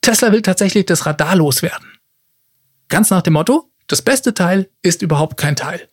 Tesla 0.00 0.32
will 0.32 0.42
tatsächlich 0.42 0.86
das 0.86 1.06
Radar 1.06 1.36
loswerden. 1.36 1.86
Ganz 2.88 3.10
nach 3.10 3.22
dem 3.22 3.34
Motto, 3.34 3.70
das 3.86 4.02
beste 4.02 4.34
Teil 4.34 4.68
ist 4.82 5.02
überhaupt 5.02 5.36
kein 5.36 5.56
Teil. 5.56 5.88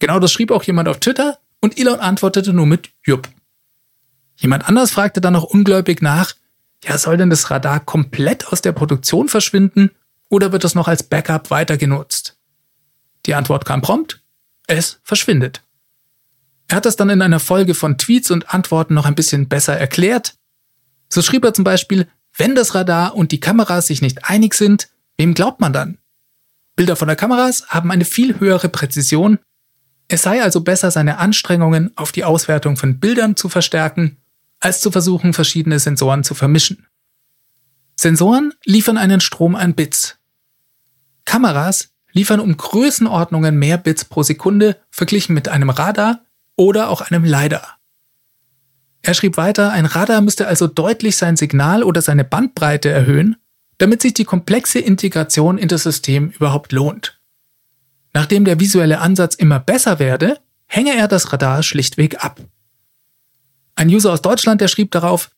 Genau 0.00 0.18
das 0.18 0.32
schrieb 0.32 0.50
auch 0.50 0.64
jemand 0.64 0.88
auf 0.88 0.98
Twitter 0.98 1.38
und 1.60 1.78
Elon 1.78 2.00
antwortete 2.00 2.52
nur 2.52 2.66
mit 2.66 2.90
Jupp. 3.04 3.28
Jemand 4.36 4.68
anders 4.68 4.90
fragte 4.90 5.20
dann 5.20 5.32
noch 5.32 5.44
ungläubig 5.44 6.02
nach, 6.02 6.34
ja, 6.86 6.98
soll 6.98 7.16
denn 7.16 7.30
das 7.30 7.50
Radar 7.50 7.80
komplett 7.80 8.48
aus 8.48 8.62
der 8.62 8.72
Produktion 8.72 9.28
verschwinden 9.28 9.90
oder 10.28 10.52
wird 10.52 10.64
es 10.64 10.74
noch 10.74 10.88
als 10.88 11.02
Backup 11.02 11.50
weiter 11.50 11.76
genutzt? 11.76 12.36
Die 13.26 13.34
Antwort 13.34 13.64
kam 13.64 13.82
prompt, 13.82 14.22
es 14.68 15.00
verschwindet. 15.02 15.62
Er 16.68 16.76
hat 16.76 16.86
das 16.86 16.96
dann 16.96 17.10
in 17.10 17.22
einer 17.22 17.40
Folge 17.40 17.74
von 17.74 17.98
Tweets 17.98 18.30
und 18.30 18.52
Antworten 18.52 18.94
noch 18.94 19.06
ein 19.06 19.14
bisschen 19.14 19.48
besser 19.48 19.76
erklärt. 19.76 20.34
So 21.08 21.22
schrieb 21.22 21.44
er 21.44 21.54
zum 21.54 21.64
Beispiel, 21.64 22.08
wenn 22.36 22.54
das 22.54 22.74
Radar 22.74 23.14
und 23.14 23.32
die 23.32 23.40
Kameras 23.40 23.86
sich 23.86 24.02
nicht 24.02 24.24
einig 24.24 24.54
sind, 24.54 24.88
wem 25.16 25.34
glaubt 25.34 25.60
man 25.60 25.72
dann? 25.72 25.98
Bilder 26.76 26.96
von 26.96 27.08
der 27.08 27.16
Kameras 27.16 27.68
haben 27.68 27.90
eine 27.90 28.04
viel 28.04 28.38
höhere 28.38 28.68
Präzision. 28.68 29.38
Es 30.08 30.22
sei 30.22 30.42
also 30.42 30.60
besser, 30.60 30.90
seine 30.90 31.18
Anstrengungen 31.18 31.96
auf 31.96 32.12
die 32.12 32.24
Auswertung 32.24 32.76
von 32.76 33.00
Bildern 33.00 33.34
zu 33.34 33.48
verstärken, 33.48 34.18
als 34.60 34.80
zu 34.80 34.90
versuchen, 34.90 35.32
verschiedene 35.32 35.78
Sensoren 35.78 36.24
zu 36.24 36.34
vermischen. 36.34 36.86
Sensoren 37.96 38.52
liefern 38.64 38.98
einen 38.98 39.20
Strom 39.20 39.54
an 39.54 39.74
Bits. 39.74 40.18
Kameras 41.24 41.90
liefern 42.12 42.40
um 42.40 42.56
Größenordnungen 42.56 43.58
mehr 43.58 43.78
Bits 43.78 44.04
pro 44.04 44.22
Sekunde 44.22 44.76
verglichen 44.90 45.34
mit 45.34 45.48
einem 45.48 45.70
Radar 45.70 46.20
oder 46.56 46.88
auch 46.88 47.00
einem 47.00 47.24
LiDAR. 47.24 47.78
Er 49.02 49.14
schrieb 49.14 49.36
weiter, 49.36 49.70
ein 49.70 49.86
Radar 49.86 50.20
müsste 50.20 50.48
also 50.48 50.66
deutlich 50.66 51.16
sein 51.16 51.36
Signal 51.36 51.82
oder 51.84 52.02
seine 52.02 52.24
Bandbreite 52.24 52.88
erhöhen, 52.88 53.36
damit 53.78 54.02
sich 54.02 54.14
die 54.14 54.24
komplexe 54.24 54.78
Integration 54.78 55.58
in 55.58 55.68
das 55.68 55.82
System 55.82 56.30
überhaupt 56.30 56.72
lohnt. 56.72 57.20
Nachdem 58.14 58.44
der 58.44 58.58
visuelle 58.58 59.00
Ansatz 59.00 59.34
immer 59.34 59.60
besser 59.60 59.98
werde, 59.98 60.38
hänge 60.66 60.96
er 60.96 61.06
das 61.06 61.32
Radar 61.32 61.62
schlichtweg 61.62 62.24
ab. 62.24 62.40
Ein 63.76 63.88
User 63.88 64.12
aus 64.12 64.22
Deutschland, 64.22 64.60
der 64.60 64.68
schrieb 64.68 64.90
darauf, 64.90 65.30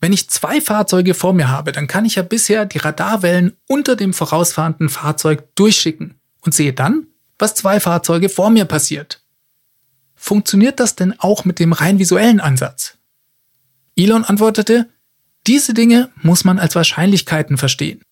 wenn 0.00 0.12
ich 0.12 0.28
zwei 0.28 0.60
Fahrzeuge 0.60 1.14
vor 1.14 1.32
mir 1.32 1.48
habe, 1.48 1.70
dann 1.70 1.86
kann 1.86 2.04
ich 2.04 2.16
ja 2.16 2.22
bisher 2.22 2.66
die 2.66 2.78
Radarwellen 2.78 3.56
unter 3.68 3.94
dem 3.94 4.12
vorausfahrenden 4.12 4.88
Fahrzeug 4.88 5.54
durchschicken 5.54 6.20
und 6.40 6.52
sehe 6.52 6.72
dann, 6.72 7.06
was 7.38 7.54
zwei 7.54 7.78
Fahrzeuge 7.78 8.28
vor 8.28 8.50
mir 8.50 8.64
passiert. 8.64 9.24
Funktioniert 10.16 10.80
das 10.80 10.96
denn 10.96 11.18
auch 11.20 11.44
mit 11.44 11.60
dem 11.60 11.72
rein 11.72 12.00
visuellen 12.00 12.40
Ansatz? 12.40 12.98
Elon 13.96 14.24
antwortete, 14.24 14.88
diese 15.46 15.72
Dinge 15.72 16.10
muss 16.16 16.44
man 16.44 16.58
als 16.58 16.74
Wahrscheinlichkeiten 16.74 17.56
verstehen. 17.56 18.02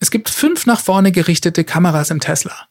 Es 0.00 0.10
gibt 0.10 0.28
fünf 0.28 0.66
nach 0.66 0.80
vorne 0.80 1.12
gerichtete 1.12 1.64
Kameras 1.64 2.10
im 2.10 2.20
Tesla. 2.20 2.68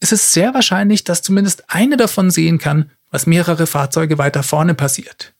Es 0.00 0.12
ist 0.12 0.32
sehr 0.32 0.54
wahrscheinlich, 0.54 1.04
dass 1.04 1.22
zumindest 1.22 1.64
eine 1.68 1.96
davon 1.96 2.30
sehen 2.30 2.58
kann, 2.58 2.90
was 3.12 3.26
mehrere 3.26 3.68
Fahrzeuge 3.68 4.18
weiter 4.18 4.42
vorne 4.42 4.74
passiert. 4.74 5.34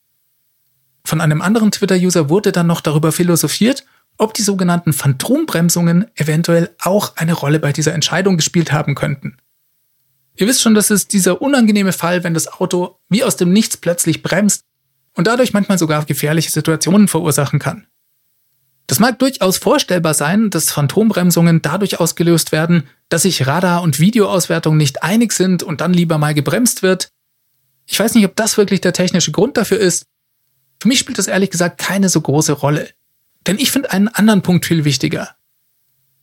Von 1.03 1.19
einem 1.19 1.41
anderen 1.41 1.71
Twitter-User 1.71 2.29
wurde 2.29 2.53
dann 2.53 2.67
noch 2.67 2.79
darüber 2.79 3.11
philosophiert, 3.11 3.85
ob 4.17 4.33
die 4.33 4.43
sogenannten 4.43 4.93
Phantombremsungen 4.93 6.05
eventuell 6.15 6.73
auch 6.79 7.17
eine 7.17 7.33
Rolle 7.33 7.59
bei 7.59 7.73
dieser 7.73 7.93
Entscheidung 7.93 8.37
gespielt 8.37 8.71
haben 8.71 8.95
könnten. 8.95 9.37
Ihr 10.35 10.47
wisst 10.47 10.61
schon, 10.61 10.75
das 10.75 10.91
ist 10.91 11.13
dieser 11.13 11.41
unangenehme 11.41 11.93
Fall, 11.93 12.23
wenn 12.23 12.33
das 12.33 12.47
Auto 12.47 12.97
wie 13.09 13.23
aus 13.23 13.35
dem 13.35 13.51
Nichts 13.51 13.77
plötzlich 13.77 14.23
bremst 14.23 14.63
und 15.13 15.27
dadurch 15.27 15.53
manchmal 15.53 15.77
sogar 15.77 16.05
gefährliche 16.05 16.51
Situationen 16.51 17.07
verursachen 17.07 17.59
kann. 17.59 17.87
Das 18.87 18.99
mag 18.99 19.17
durchaus 19.19 19.57
vorstellbar 19.57 20.13
sein, 20.13 20.49
dass 20.49 20.71
Phantombremsungen 20.71 21.61
dadurch 21.61 21.99
ausgelöst 21.99 22.51
werden, 22.51 22.87
dass 23.09 23.23
sich 23.23 23.47
Radar- 23.47 23.81
und 23.81 23.99
Videoauswertung 23.99 24.75
nicht 24.75 25.03
einig 25.03 25.33
sind 25.33 25.63
und 25.63 25.81
dann 25.81 25.93
lieber 25.93 26.17
mal 26.17 26.33
gebremst 26.33 26.83
wird. 26.83 27.09
Ich 27.85 27.99
weiß 27.99 28.15
nicht, 28.15 28.25
ob 28.25 28.35
das 28.35 28.57
wirklich 28.57 28.81
der 28.81 28.93
technische 28.93 29.31
Grund 29.31 29.57
dafür 29.57 29.79
ist, 29.79 30.05
für 30.79 30.87
mich 30.87 30.99
spielt 30.99 31.17
das 31.17 31.27
ehrlich 31.27 31.49
gesagt 31.49 31.77
keine 31.77 32.09
so 32.09 32.19
große 32.19 32.53
Rolle. 32.53 32.89
Denn 33.47 33.57
ich 33.57 33.71
finde 33.71 33.91
einen 33.91 34.09
anderen 34.09 34.41
Punkt 34.41 34.65
viel 34.65 34.83
wichtiger. 34.85 35.35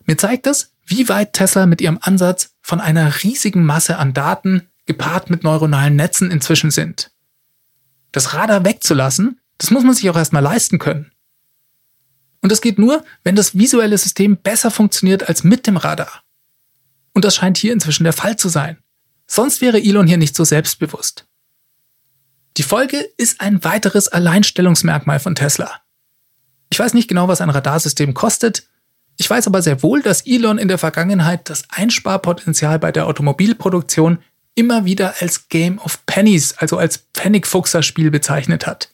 Mir 0.05 0.19
zeigt 0.19 0.47
es, 0.47 0.73
wie 0.85 1.09
weit 1.09 1.33
Tesla 1.33 1.67
mit 1.67 1.81
ihrem 1.81 1.99
Ansatz 2.01 2.51
von 2.61 2.81
einer 2.81 3.23
riesigen 3.23 3.65
Masse 3.65 3.97
an 3.97 4.13
Daten 4.13 4.69
gepaart 4.87 5.31
mit 5.31 5.45
neuronalen 5.45 5.97
Netzen 5.97 6.31
inzwischen 6.31 6.71
sind. 6.71 7.11
Das 8.13 8.35
Radar 8.35 8.65
wegzulassen, 8.65 9.41
das 9.57 9.71
muss 9.71 9.85
man 9.85 9.95
sich 9.95 10.11
auch 10.11 10.17
erstmal 10.17 10.43
leisten 10.43 10.79
können. 10.79 11.13
Und 12.43 12.51
das 12.51 12.61
geht 12.61 12.79
nur, 12.79 13.05
wenn 13.23 13.37
das 13.37 13.57
visuelle 13.57 13.99
System 13.99 14.37
besser 14.37 14.71
funktioniert 14.71 15.29
als 15.29 15.45
mit 15.45 15.67
dem 15.67 15.77
Radar. 15.77 16.23
Und 17.13 17.25
das 17.25 17.37
scheint 17.37 17.59
hier 17.59 17.73
inzwischen 17.73 18.05
der 18.05 18.13
Fall 18.13 18.37
zu 18.37 18.49
sein. 18.49 18.79
Sonst 19.27 19.61
wäre 19.61 19.81
Elon 19.81 20.07
hier 20.07 20.17
nicht 20.17 20.35
so 20.35 20.45
selbstbewusst. 20.45 21.27
Die 22.57 22.63
Folge 22.63 22.99
ist 23.17 23.41
ein 23.41 23.63
weiteres 23.65 24.09
Alleinstellungsmerkmal 24.09 25.21
von 25.21 25.35
Tesla. 25.35 25.81
Ich 26.71 26.79
weiß 26.79 26.95
nicht 26.95 27.09
genau, 27.09 27.29
was 27.29 27.41
ein 27.41 27.51
Radarsystem 27.51 28.15
kostet. 28.15 28.69
Ich 29.17 29.29
weiß 29.29 29.47
aber 29.47 29.63
sehr 29.63 29.83
wohl, 29.83 30.03
dass 30.03 30.27
Elon 30.27 30.59
in 30.59 30.69
der 30.69 30.79
Vergangenheit 30.79 31.51
das 31.51 31.65
Einsparpotenzial 31.71 32.79
bei 32.79 32.93
der 32.93 33.07
Automobilproduktion 33.07 34.19
immer 34.55 34.85
wieder 34.85 35.15
als 35.21 35.49
Game 35.49 35.79
of 35.79 36.05
Pennies, 36.07 36.55
also 36.59 36.79
als 36.79 37.05
Pfennigfuchser-Spiel 37.15 38.11
bezeichnet 38.11 38.67
hat. 38.67 38.91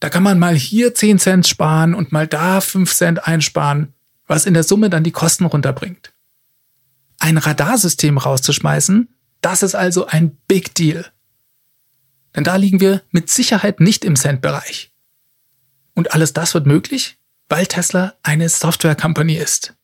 Da 0.00 0.08
kann 0.08 0.22
man 0.22 0.38
mal 0.38 0.54
hier 0.54 0.94
10 0.94 1.18
Cent 1.18 1.46
sparen 1.46 1.94
und 1.94 2.12
mal 2.12 2.26
da 2.26 2.60
5 2.60 2.92
Cent 2.92 3.26
einsparen, 3.26 3.92
was 4.26 4.46
in 4.46 4.54
der 4.54 4.64
Summe 4.64 4.90
dann 4.90 5.04
die 5.04 5.12
Kosten 5.12 5.44
runterbringt. 5.44 6.12
Ein 7.18 7.38
Radarsystem 7.38 8.18
rauszuschmeißen, 8.18 9.08
das 9.42 9.62
ist 9.62 9.74
also 9.74 10.06
ein 10.06 10.36
Big 10.48 10.74
Deal. 10.74 11.06
Denn 12.34 12.44
da 12.44 12.56
liegen 12.56 12.80
wir 12.80 13.02
mit 13.10 13.30
Sicherheit 13.30 13.80
nicht 13.80 14.04
im 14.04 14.16
Cent-Bereich. 14.16 14.92
Und 15.94 16.14
alles 16.14 16.32
das 16.32 16.54
wird 16.54 16.66
möglich, 16.66 17.18
weil 17.48 17.66
Tesla 17.66 18.14
eine 18.22 18.48
Software-Company 18.48 19.36
ist. 19.36 19.74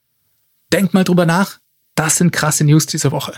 Denkt 0.72 0.94
mal 0.94 1.04
drüber 1.04 1.26
nach, 1.26 1.58
das 1.94 2.16
sind 2.16 2.32
krasse 2.32 2.64
News 2.64 2.86
diese 2.86 3.12
Woche. 3.12 3.34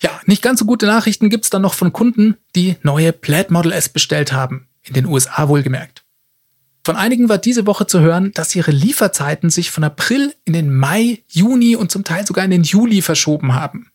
Ja, 0.00 0.20
nicht 0.26 0.42
ganz 0.42 0.58
so 0.58 0.66
gute 0.66 0.86
Nachrichten 0.86 1.30
gibt's 1.30 1.48
dann 1.48 1.62
noch 1.62 1.74
von 1.74 1.92
Kunden, 1.92 2.36
die 2.56 2.76
neue 2.82 3.12
Plaid 3.12 3.50
Model 3.50 3.72
S 3.72 3.88
bestellt 3.88 4.32
haben, 4.32 4.68
in 4.82 4.94
den 4.94 5.06
USA 5.06 5.48
wohlgemerkt. 5.48 6.04
Von 6.84 6.96
einigen 6.96 7.28
war 7.28 7.38
diese 7.38 7.66
Woche 7.66 7.86
zu 7.86 8.00
hören, 8.00 8.32
dass 8.32 8.56
ihre 8.56 8.72
Lieferzeiten 8.72 9.50
sich 9.50 9.70
von 9.70 9.84
April 9.84 10.34
in 10.44 10.52
den 10.52 10.74
Mai, 10.74 11.22
Juni 11.28 11.76
und 11.76 11.92
zum 11.92 12.02
Teil 12.02 12.26
sogar 12.26 12.44
in 12.44 12.50
den 12.50 12.64
Juli 12.64 13.02
verschoben 13.02 13.54
haben. 13.54 13.91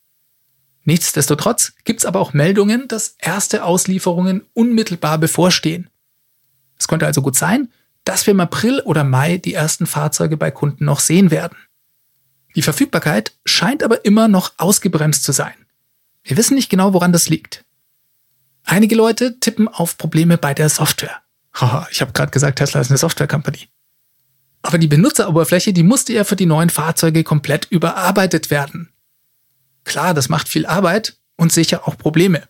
Nichtsdestotrotz 0.87 1.73
gibt 1.83 1.99
es 1.99 2.05
aber 2.05 2.21
auch 2.21 2.31
Meldungen, 2.31 2.87
dass 2.87 3.17
erste 3.19 3.65
Auslieferungen 3.65 4.45
unmittelbar 4.53 5.17
bevorstehen. 5.17 5.89
Es 6.79 6.87
könnte 6.87 7.05
also 7.05 7.21
gut 7.21 7.35
sein, 7.35 7.73
dass 8.05 8.25
wir 8.25 8.31
im 8.31 8.39
April 8.39 8.79
oder 8.79 9.03
Mai 9.03 9.37
die 9.37 9.53
ersten 9.53 9.85
Fahrzeuge 9.85 10.37
bei 10.37 10.49
Kunden 10.49 10.85
noch 10.85 11.01
sehen 11.01 11.29
werden. 11.29 11.57
Die 12.55 12.61
Verfügbarkeit 12.61 13.33
scheint 13.43 13.83
aber 13.83 14.05
immer 14.05 14.29
noch 14.29 14.53
ausgebremst 14.55 15.23
zu 15.23 15.33
sein. 15.33 15.55
Wir 16.23 16.37
wissen 16.37 16.55
nicht 16.55 16.69
genau, 16.69 16.93
woran 16.93 17.11
das 17.11 17.27
liegt. 17.27 17.65
Einige 18.63 18.95
Leute 18.95 19.41
tippen 19.41 19.67
auf 19.67 19.97
Probleme 19.97 20.37
bei 20.37 20.53
der 20.53 20.69
Software. 20.69 21.21
Haha, 21.53 21.85
ich 21.91 21.99
habe 21.99 22.13
gerade 22.13 22.31
gesagt, 22.31 22.59
Tesla 22.59 22.79
ist 22.79 22.91
eine 22.91 22.97
Software-Company. 22.97 23.67
Aber 24.61 24.77
die 24.77 24.87
Benutzeroberfläche, 24.87 25.73
die 25.73 25.83
musste 25.83 26.13
ja 26.13 26.23
für 26.23 26.37
die 26.37 26.45
neuen 26.45 26.69
Fahrzeuge 26.69 27.25
komplett 27.25 27.65
überarbeitet 27.71 28.51
werden. 28.51 28.93
Klar, 29.87 30.13
das 30.13 30.27
macht 30.27 30.49
viel 30.49 30.65
Arbeit 30.65 31.17
und 31.37 31.51
sicher 31.51 31.87
auch 31.87 31.97
Probleme. 31.97 32.43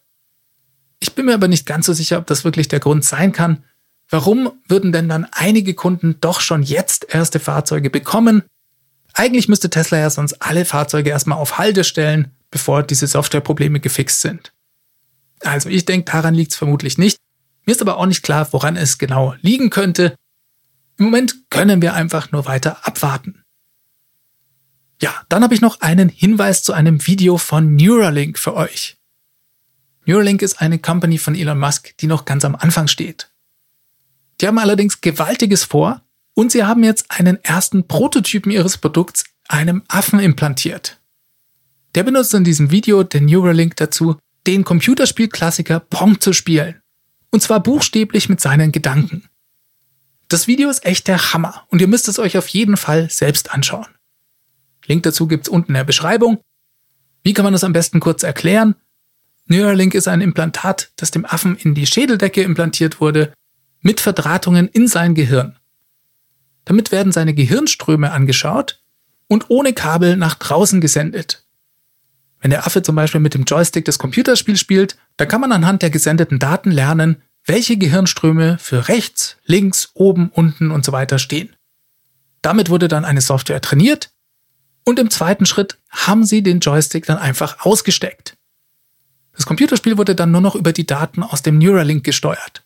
Ich 1.00 1.13
bin 1.13 1.28
mir 1.28 1.36
aber 1.36 1.47
nicht 1.47 1.67
ganz 1.67 1.86
so 1.86 1.93
sicher, 1.93 2.17
ob 2.17 2.26
das 2.26 2.43
wirklich 2.43 2.67
der 2.67 2.80
Grund 2.80 3.06
sein 3.06 3.32
kann. 3.32 3.63
Warum 4.10 4.52
würden 4.67 4.91
denn 4.91 5.08
dann 5.08 5.28
einige 5.32 5.76
Kunden 5.76 6.17
doch 6.19 6.41
schon 6.41 6.63
jetzt 6.63 7.06
erste 7.13 7.39
Fahrzeuge 7.39 7.91
bekommen? 7.91 8.41
Eigentlich 9.13 9.47
müsste 9.47 9.69
Tesla 9.69 10.00
ja 10.00 10.10
sonst 10.10 10.41
alle 10.41 10.65
Fahrzeuge 10.65 11.12
erstmal 11.12 11.38
auf 11.38 11.60
Halde 11.60 11.84
stellen, 11.84 12.32
bevor 12.50 12.82
diese 12.82 13.06
Softwareprobleme 13.06 13.80
gefixt 13.80 14.21
sind. 14.21 14.52
Also 15.41 15.69
ich 15.69 15.86
denke, 15.86 16.12
daran 16.12 16.34
liegt 16.34 16.54
es 16.54 16.58
vermutlich 16.58 16.97
nicht. 16.97 17.19
Mir 17.67 17.73
ist 17.73 17.82
aber 17.84 17.97
auch 17.97 18.08
nicht 18.08 18.23
klar, 18.23 18.47
woran 18.52 18.76
es 18.76 18.97
genau 18.97 19.36
liegen 19.41 19.69
könnte. 19.69 20.15
Im 20.97 21.06
Moment 21.06 21.36
können 21.52 21.84
wir 21.84 21.93
einfach 21.93 22.32
nur 22.32 22.47
weiter 22.47 22.88
abwarten. 22.88 23.43
Ja, 25.02 25.14
dann 25.30 25.44
habe 25.44 25.54
ich 25.54 25.62
noch 25.62 25.82
einen 25.82 26.10
Hinweis 26.10 26.64
zu 26.64 26.74
einem 26.74 27.06
Video 27.06 27.38
von 27.38 27.76
Neuralink 27.76 28.40
für 28.40 28.56
euch. 28.56 28.98
Neuralink 30.06 30.42
ist 30.42 30.62
eine 30.62 30.80
Company 30.80 31.18
von 31.18 31.36
Elon 31.36 31.60
Musk, 31.60 31.96
die 31.98 32.08
noch 32.08 32.26
ganz 32.26 32.46
am 32.46 32.56
Anfang 32.56 32.88
steht. 32.88 33.30
Die 34.40 34.48
haben 34.48 34.58
allerdings 34.58 35.02
Gewaltiges 35.02 35.64
vor 35.64 36.02
und 36.34 36.52
sie 36.52 36.64
haben 36.64 36.84
jetzt 36.84 37.10
einen 37.10 37.44
ersten 37.44 37.88
Prototypen 37.88 38.52
ihres 38.52 38.78
Produkts 38.78 39.26
einem 39.48 39.84
Affen 39.88 40.20
implantiert. 40.20 41.00
Der 41.96 42.04
benutzt 42.04 42.34
in 42.34 42.44
diesem 42.44 42.72
Video 42.72 43.04
den 43.04 43.26
Neuralink 43.26 43.76
dazu, 43.76 44.18
den 44.46 44.64
Computerspielklassiker 44.64 45.80
Pong 45.80 46.22
zu 46.22 46.34
spielen. 46.34 46.82
Und 47.32 47.42
zwar 47.42 47.62
buchstäblich 47.62 48.30
mit 48.30 48.40
seinen 48.40 48.72
Gedanken. 48.72 49.30
Das 50.28 50.48
Video 50.48 50.70
ist 50.70 50.86
echt 50.86 51.08
der 51.08 51.34
Hammer 51.34 51.66
und 51.70 51.82
ihr 51.82 51.88
müsst 51.88 52.08
es 52.08 52.20
euch 52.20 52.38
auf 52.38 52.48
jeden 52.48 52.78
Fall 52.78 53.10
selbst 53.10 53.52
anschauen. 53.52 53.88
Link 54.88 55.04
dazu 55.04 55.28
gibt's 55.28 55.50
unten 55.50 55.71
in 55.71 55.76
der 55.76 55.84
Beschreibung. 55.84 56.39
Wie 57.23 57.34
kann 57.34 57.43
man 57.43 57.54
das 57.54 57.63
am 57.63 57.73
besten 57.73 58.00
kurz 58.00 58.23
erklären? 58.23 58.76
Neuralink 59.45 59.93
ist 59.93 60.08
ein 60.08 60.21
Implantat, 60.21 60.91
das 60.95 61.12
dem 61.12 61.26
Affen 61.26 61.56
in 61.56 61.73
die 61.76 61.86
Schädeldecke 61.86 62.41
implantiert 62.41 63.00
wurde, 63.00 63.34
mit 63.82 64.00
Verdrahtungen 64.00 64.67
in 64.67 64.88
sein 64.88 65.13
Gehirn. 65.13 65.58
Damit 66.65 66.91
werden 66.91 67.12
seine 67.12 67.34
Gehirnströme 67.34 68.12
angeschaut 68.12 68.82
und 69.28 69.50
ohne 69.50 69.73
Kabel 69.73 70.17
nach 70.17 70.36
draußen 70.36 70.82
gesendet. 70.82 71.45
Wenn 72.39 72.52
der 72.52 72.65
Affe 72.67 72.82
zum 72.82 72.95
Beispiel 72.95 73.21
mit 73.21 73.34
dem 73.34 73.43
Joystick 73.43 73.86
das 73.86 74.00
Computerspiel 74.00 74.58
spielt, 74.58 74.97
dann 75.15 75.28
kann 75.28 75.41
man 75.41 75.52
anhand 75.52 75.82
der 75.82 75.89
gesendeten 75.89 76.39
Daten 76.39 76.71
lernen, 76.71 77.21
welche 77.45 77.78
Gehirnströme 77.78 78.58
für 78.60 78.89
rechts, 78.89 79.38
links, 79.45 79.91
oben, 79.93 80.30
unten 80.30 80.71
und 80.71 80.86
so 80.86 80.91
weiter 80.91 81.19
stehen. 81.19 81.56
Damit 82.41 82.69
wurde 82.69 82.88
dann 82.88 83.06
eine 83.06 83.21
Software 83.21 83.62
trainiert 83.62 84.12
und 84.88 85.00
im 85.00 85.10
zweiten 85.10 85.45
Schritt 85.45 85.78
haben 85.89 86.23
sie 86.23 86.41
den 86.41 86.62
Joystick 86.62 87.06
dann 87.06 87.17
einfach 87.17 87.65
ausgesteckt. 87.65 88.38
Das 89.34 89.45
Computerspiel 89.45 89.97
wurde 89.97 90.15
dann 90.15 90.32
nur 90.32 90.39
noch 90.39 90.56
über 90.56 90.71
die 90.71 90.88
Daten 90.88 91.23
aus 91.23 91.41
dem 91.41 91.58
Neuralink 91.58 92.06
gesteuert. 92.06 92.63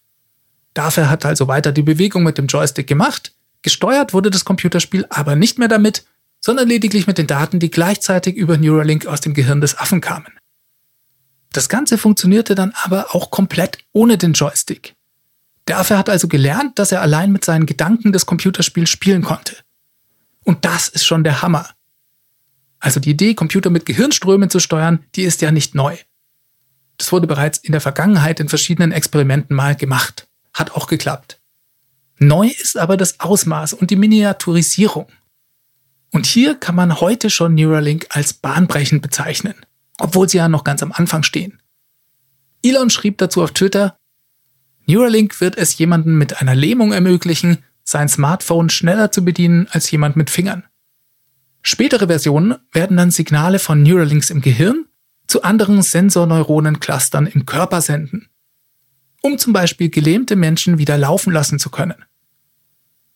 Dafür 0.76 1.10
hat 1.10 1.26
also 1.26 1.48
weiter 1.48 1.72
die 1.72 1.82
Bewegung 1.82 2.22
mit 2.22 2.38
dem 2.38 2.46
Joystick 2.46 2.86
gemacht, 2.86 3.34
gesteuert 3.64 4.14
wurde 4.14 4.30
das 4.30 4.46
Computerspiel 4.46 5.08
aber 5.10 5.36
nicht 5.36 5.58
mehr 5.58 5.68
damit, 5.68 6.06
sondern 6.40 6.68
lediglich 6.68 7.08
mit 7.08 7.18
den 7.18 7.26
Daten, 7.26 7.60
die 7.60 7.72
gleichzeitig 7.72 8.36
über 8.36 8.56
Neuralink 8.56 9.08
aus 9.08 9.22
dem 9.22 9.34
Gehirn 9.34 9.60
des 9.60 9.80
Affen 9.80 10.00
kamen. 10.00 10.32
Das 11.54 11.70
Ganze 11.70 11.98
funktionierte 11.98 12.54
dann 12.54 12.72
aber 12.84 13.16
auch 13.16 13.32
komplett 13.32 13.80
ohne 13.94 14.20
den 14.20 14.34
Joystick. 14.34 14.94
Der 15.68 15.80
Affe 15.80 15.98
hat 15.98 16.08
also 16.08 16.28
gelernt, 16.28 16.78
dass 16.78 16.92
er 16.92 17.02
allein 17.02 17.32
mit 17.32 17.44
seinen 17.44 17.66
Gedanken 17.66 18.12
das 18.12 18.28
Computerspiel 18.28 18.86
spielen 18.86 19.24
konnte. 19.24 19.58
Und 20.44 20.66
das 20.66 20.88
ist 20.88 21.06
schon 21.06 21.24
der 21.24 21.42
Hammer. 21.42 21.68
Also 22.82 23.00
die 23.00 23.12
Idee, 23.12 23.36
Computer 23.36 23.70
mit 23.70 23.86
Gehirnströmen 23.86 24.50
zu 24.50 24.60
steuern, 24.60 25.06
die 25.16 25.22
ist 25.22 25.42
ja 25.42 25.52
nicht 25.52 25.76
neu. 25.76 25.96
Das 26.98 27.12
wurde 27.12 27.28
bereits 27.28 27.60
in 27.60 27.72
der 27.72 27.80
Vergangenheit 27.80 28.40
in 28.40 28.50
verschiedenen 28.50 28.92
Experimenten 28.92 29.56
mal 29.56 29.76
gemacht. 29.76 30.28
Hat 30.54 30.72
auch 30.72 30.88
geklappt. 30.88 31.40
Neu 32.18 32.48
ist 32.48 32.78
aber 32.78 32.98
das 32.98 33.20
Ausmaß 33.20 33.74
und 33.74 33.92
die 33.92 33.96
Miniaturisierung. 33.96 35.08
Und 36.12 36.26
hier 36.26 36.56
kann 36.56 36.76
man 36.76 37.00
heute 37.00 37.30
schon 37.30 37.56
Neuralink 37.56 38.08
als 38.10 38.34
bahnbrechend 38.34 39.02
bezeichnen, 39.02 39.56
obwohl 39.98 40.28
sie 40.28 40.38
ja 40.38 40.50
noch 40.50 40.64
ganz 40.64 40.84
am 40.84 40.92
Anfang 40.92 41.24
stehen. 41.24 41.62
Elon 42.64 42.90
schrieb 42.90 43.18
dazu 43.20 43.42
auf 43.44 43.52
Twitter, 43.52 43.98
Neuralink 44.88 45.40
wird 45.40 45.58
es 45.58 45.78
jemandem 45.78 46.18
mit 46.18 46.42
einer 46.42 46.56
Lähmung 46.56 46.92
ermöglichen, 46.92 47.64
sein 47.84 48.10
Smartphone 48.10 48.70
schneller 48.70 49.12
zu 49.12 49.24
bedienen 49.24 49.68
als 49.72 49.90
jemand 49.90 50.16
mit 50.16 50.30
Fingern. 50.30 50.64
Spätere 51.64 52.08
Versionen 52.08 52.56
werden 52.72 52.98
dann 52.98 53.12
Signale 53.12 53.60
von 53.60 53.84
Neuralinks 53.84 54.30
im 54.30 54.42
Gehirn 54.42 54.86
zu 55.28 55.44
anderen 55.44 55.82
Sensorneuronenclustern 55.82 57.28
im 57.28 57.46
Körper 57.46 57.82
senden, 57.82 58.30
um 59.22 59.38
zum 59.38 59.54
Beispiel 59.54 59.90
gelähmte 59.90 60.36
Menschen 60.36 60.78
wieder 60.78 60.98
laufen 60.98 61.32
lassen 61.32 61.60
zu 61.60 61.70
können. 61.70 62.04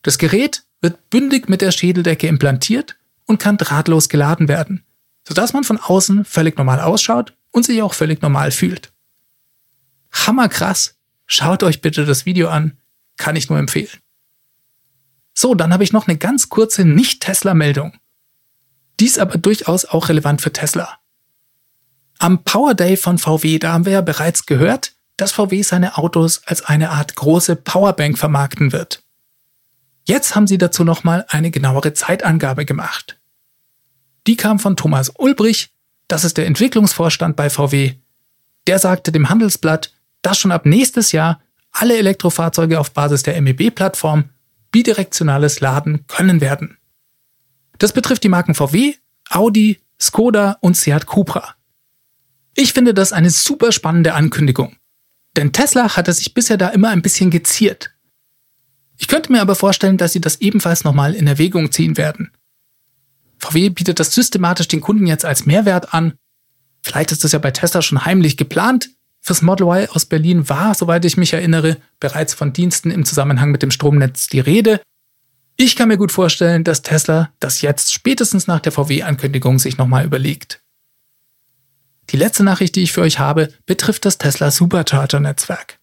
Das 0.02 0.18
Gerät 0.18 0.64
wird 0.82 1.10
bündig 1.10 1.50
mit 1.50 1.62
der 1.62 1.72
Schädeldecke 1.72 2.28
implantiert 2.28 2.96
und 3.26 3.40
kann 3.40 3.58
drahtlos 3.58 4.08
geladen 4.08 4.48
werden, 4.48 4.86
sodass 5.28 5.54
man 5.54 5.64
von 5.64 5.78
außen 5.78 6.26
völlig 6.26 6.58
normal 6.58 6.80
ausschaut 6.80 7.34
und 7.52 7.66
sich 7.66 7.82
auch 7.82 7.94
völlig 7.94 8.22
normal 8.22 8.52
fühlt. 8.52 8.94
Hammerkrass! 10.12 10.96
Schaut 11.28 11.64
euch 11.64 11.82
bitte 11.82 12.06
das 12.06 12.28
Video 12.28 12.50
an, 12.50 12.78
kann 13.18 13.36
ich 13.36 13.50
nur 13.50 13.58
empfehlen. 13.58 13.98
So, 15.34 15.56
dann 15.56 15.74
habe 15.74 15.84
ich 15.84 15.92
noch 15.92 16.08
eine 16.08 16.18
ganz 16.18 16.50
kurze 16.50 16.86
Nicht-Tesla-Meldung. 16.86 17.98
Dies 19.00 19.18
aber 19.18 19.38
durchaus 19.38 19.86
auch 19.86 20.10
relevant 20.10 20.42
für 20.42 20.54
Tesla. 20.54 21.00
Am 22.20 22.44
Power 22.44 22.74
Day 22.74 22.96
von 22.96 23.18
VW, 23.18 23.60
da 23.60 23.74
haben 23.74 23.86
wir 23.86 23.94
ja 23.94 24.02
bereits 24.02 24.46
gehört, 24.46 24.94
dass 25.18 25.32
VW 25.32 25.62
seine 25.62 25.98
Autos 25.98 26.42
als 26.46 26.64
eine 26.64 26.92
Art 26.92 27.16
große 27.16 27.56
Powerbank 27.56 28.18
vermarkten 28.18 28.72
wird. 28.72 29.04
Jetzt 30.06 30.36
haben 30.36 30.48
sie 30.48 30.58
dazu 30.58 30.84
nochmal 30.84 31.26
eine 31.30 31.52
genauere 31.52 31.94
Zeitangabe 31.94 32.66
gemacht. 32.66 33.20
Die 34.28 34.38
kam 34.38 34.60
von 34.60 34.76
Thomas 34.76 35.12
Ulbrich, 35.18 35.72
das 36.08 36.24
ist 36.24 36.38
der 36.38 36.46
Entwicklungsvorstand 36.46 37.36
bei 37.36 37.50
VW. 37.50 37.94
Der 38.68 38.80
sagte 38.80 39.12
dem 39.12 39.30
Handelsblatt, 39.30 39.94
dass 40.22 40.40
schon 40.40 40.52
ab 40.52 40.66
nächstes 40.66 41.12
Jahr 41.12 41.42
alle 41.72 41.98
Elektrofahrzeuge 41.98 42.80
auf 42.80 42.92
Basis 42.92 43.24
der 43.24 43.40
MEB-Plattform 43.42 44.30
bidirektionales 44.72 45.60
Laden 45.60 46.06
können 46.08 46.42
werden. 46.42 46.78
Das 47.78 47.94
betrifft 47.94 48.24
die 48.24 48.30
Marken 48.30 48.56
VW, 48.56 48.96
Audi, 49.30 49.80
Skoda 50.00 50.58
und 50.62 50.78
Seat 50.78 51.06
Cupra. 51.06 51.56
Ich 52.54 52.74
finde 52.74 52.94
das 52.94 53.12
eine 53.12 53.30
super 53.30 53.72
spannende 53.72 54.14
Ankündigung. 54.14 54.78
Denn 55.36 55.52
Tesla 55.52 55.96
hatte 55.96 56.14
sich 56.14 56.34
bisher 56.34 56.58
da 56.58 56.70
immer 56.70 56.90
ein 56.90 57.02
bisschen 57.02 57.30
geziert. 57.30 57.92
Ich 58.98 59.08
könnte 59.08 59.32
mir 59.32 59.42
aber 59.42 59.56
vorstellen, 59.56 59.98
dass 59.98 60.14
sie 60.14 60.22
das 60.22 60.40
ebenfalls 60.40 60.86
nochmal 60.86 61.14
in 61.14 61.28
Erwägung 61.28 61.72
ziehen 61.72 61.98
werden. 61.98 62.32
VW 63.40 63.70
bietet 63.70 64.00
das 64.00 64.14
systematisch 64.14 64.70
den 64.70 64.80
Kunden 64.80 65.08
jetzt 65.08 65.26
als 65.26 65.46
Mehrwert 65.46 65.94
an. 65.94 66.14
Vielleicht 66.82 67.12
ist 67.12 67.24
das 67.24 67.34
ja 67.34 67.40
bei 67.40 67.52
Tesla 67.52 67.82
schon 67.82 68.06
heimlich 68.06 68.38
geplant. 68.38 68.90
Fürs 69.20 69.42
Model 69.42 69.68
Y 69.68 69.90
aus 69.90 70.06
Berlin 70.06 70.48
war, 70.48 70.76
soweit 70.76 71.04
ich 71.04 71.18
mich 71.18 71.34
erinnere, 71.34 71.78
bereits 72.00 72.34
von 72.34 72.54
Diensten 72.54 72.92
im 72.92 73.06
Zusammenhang 73.06 73.52
mit 73.52 73.64
dem 73.64 73.72
Stromnetz 73.72 74.28
die 74.28 74.40
Rede. 74.40 74.80
Ich 75.58 75.78
kann 75.78 75.88
mir 75.88 75.98
gut 75.98 76.12
vorstellen, 76.12 76.66
dass 76.66 76.82
Tesla 76.82 77.32
das 77.40 77.62
jetzt 77.62 77.94
spätestens 77.94 78.48
nach 78.48 78.60
der 78.60 78.74
VW-Ankündigung 78.74 79.58
sich 79.58 79.78
nochmal 79.78 80.06
überlegt. 80.06 80.62
Die 82.10 82.18
letzte 82.18 82.44
Nachricht, 82.44 82.76
die 82.76 82.84
ich 82.84 82.92
für 82.92 83.02
euch 83.02 83.20
habe, 83.20 83.54
betrifft 83.66 84.06
das 84.06 84.18
Tesla 84.18 84.52
Supercharger-Netzwerk. 84.52 85.80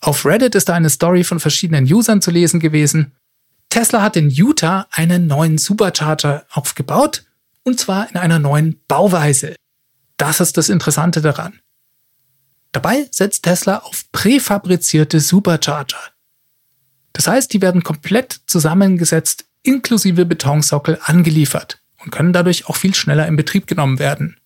Auf 0.00 0.24
Reddit 0.24 0.54
ist 0.54 0.68
da 0.68 0.74
eine 0.74 0.90
Story 0.90 1.24
von 1.24 1.40
verschiedenen 1.40 1.84
Usern 1.84 2.22
zu 2.22 2.30
lesen 2.30 2.58
gewesen. 2.58 3.12
Tesla 3.68 4.02
hat 4.02 4.16
in 4.16 4.30
Utah 4.30 4.86
einen 4.90 5.26
neuen 5.26 5.58
Supercharger 5.58 6.46
aufgebaut, 6.50 7.24
und 7.64 7.78
zwar 7.78 8.08
in 8.10 8.16
einer 8.16 8.38
neuen 8.38 8.80
Bauweise. 8.88 9.56
Das 10.16 10.40
ist 10.40 10.56
das 10.56 10.68
Interessante 10.68 11.20
daran. 11.20 11.60
Dabei 12.72 13.08
setzt 13.10 13.44
Tesla 13.44 13.78
auf 13.78 14.10
präfabrizierte 14.10 15.20
Supercharger. 15.20 16.13
Das 17.14 17.26
heißt, 17.28 17.52
die 17.52 17.62
werden 17.62 17.82
komplett 17.82 18.40
zusammengesetzt, 18.46 19.46
inklusive 19.62 20.26
Betonsockel 20.26 20.98
angeliefert 21.02 21.80
und 22.02 22.10
können 22.10 22.34
dadurch 22.34 22.68
auch 22.68 22.76
viel 22.76 22.94
schneller 22.94 23.26
in 23.26 23.36
Betrieb 23.36 23.66
genommen 23.66 23.98
werden. 23.98 24.36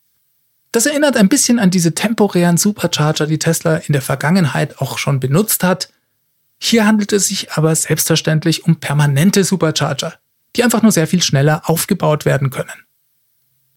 Das 0.70 0.86
erinnert 0.86 1.16
ein 1.16 1.30
bisschen 1.30 1.58
an 1.58 1.70
diese 1.70 1.94
temporären 1.94 2.58
Supercharger, 2.58 3.26
die 3.26 3.38
Tesla 3.38 3.76
in 3.76 3.94
der 3.94 4.02
Vergangenheit 4.02 4.78
auch 4.78 4.98
schon 4.98 5.18
benutzt 5.18 5.64
hat. 5.64 5.90
Hier 6.58 6.86
handelt 6.86 7.12
es 7.12 7.28
sich 7.28 7.52
aber 7.52 7.74
selbstverständlich 7.74 8.64
um 8.64 8.76
permanente 8.76 9.44
Supercharger, 9.44 10.14
die 10.54 10.62
einfach 10.62 10.82
nur 10.82 10.92
sehr 10.92 11.06
viel 11.06 11.22
schneller 11.22 11.62
aufgebaut 11.68 12.26
werden 12.26 12.50
können. 12.50 12.70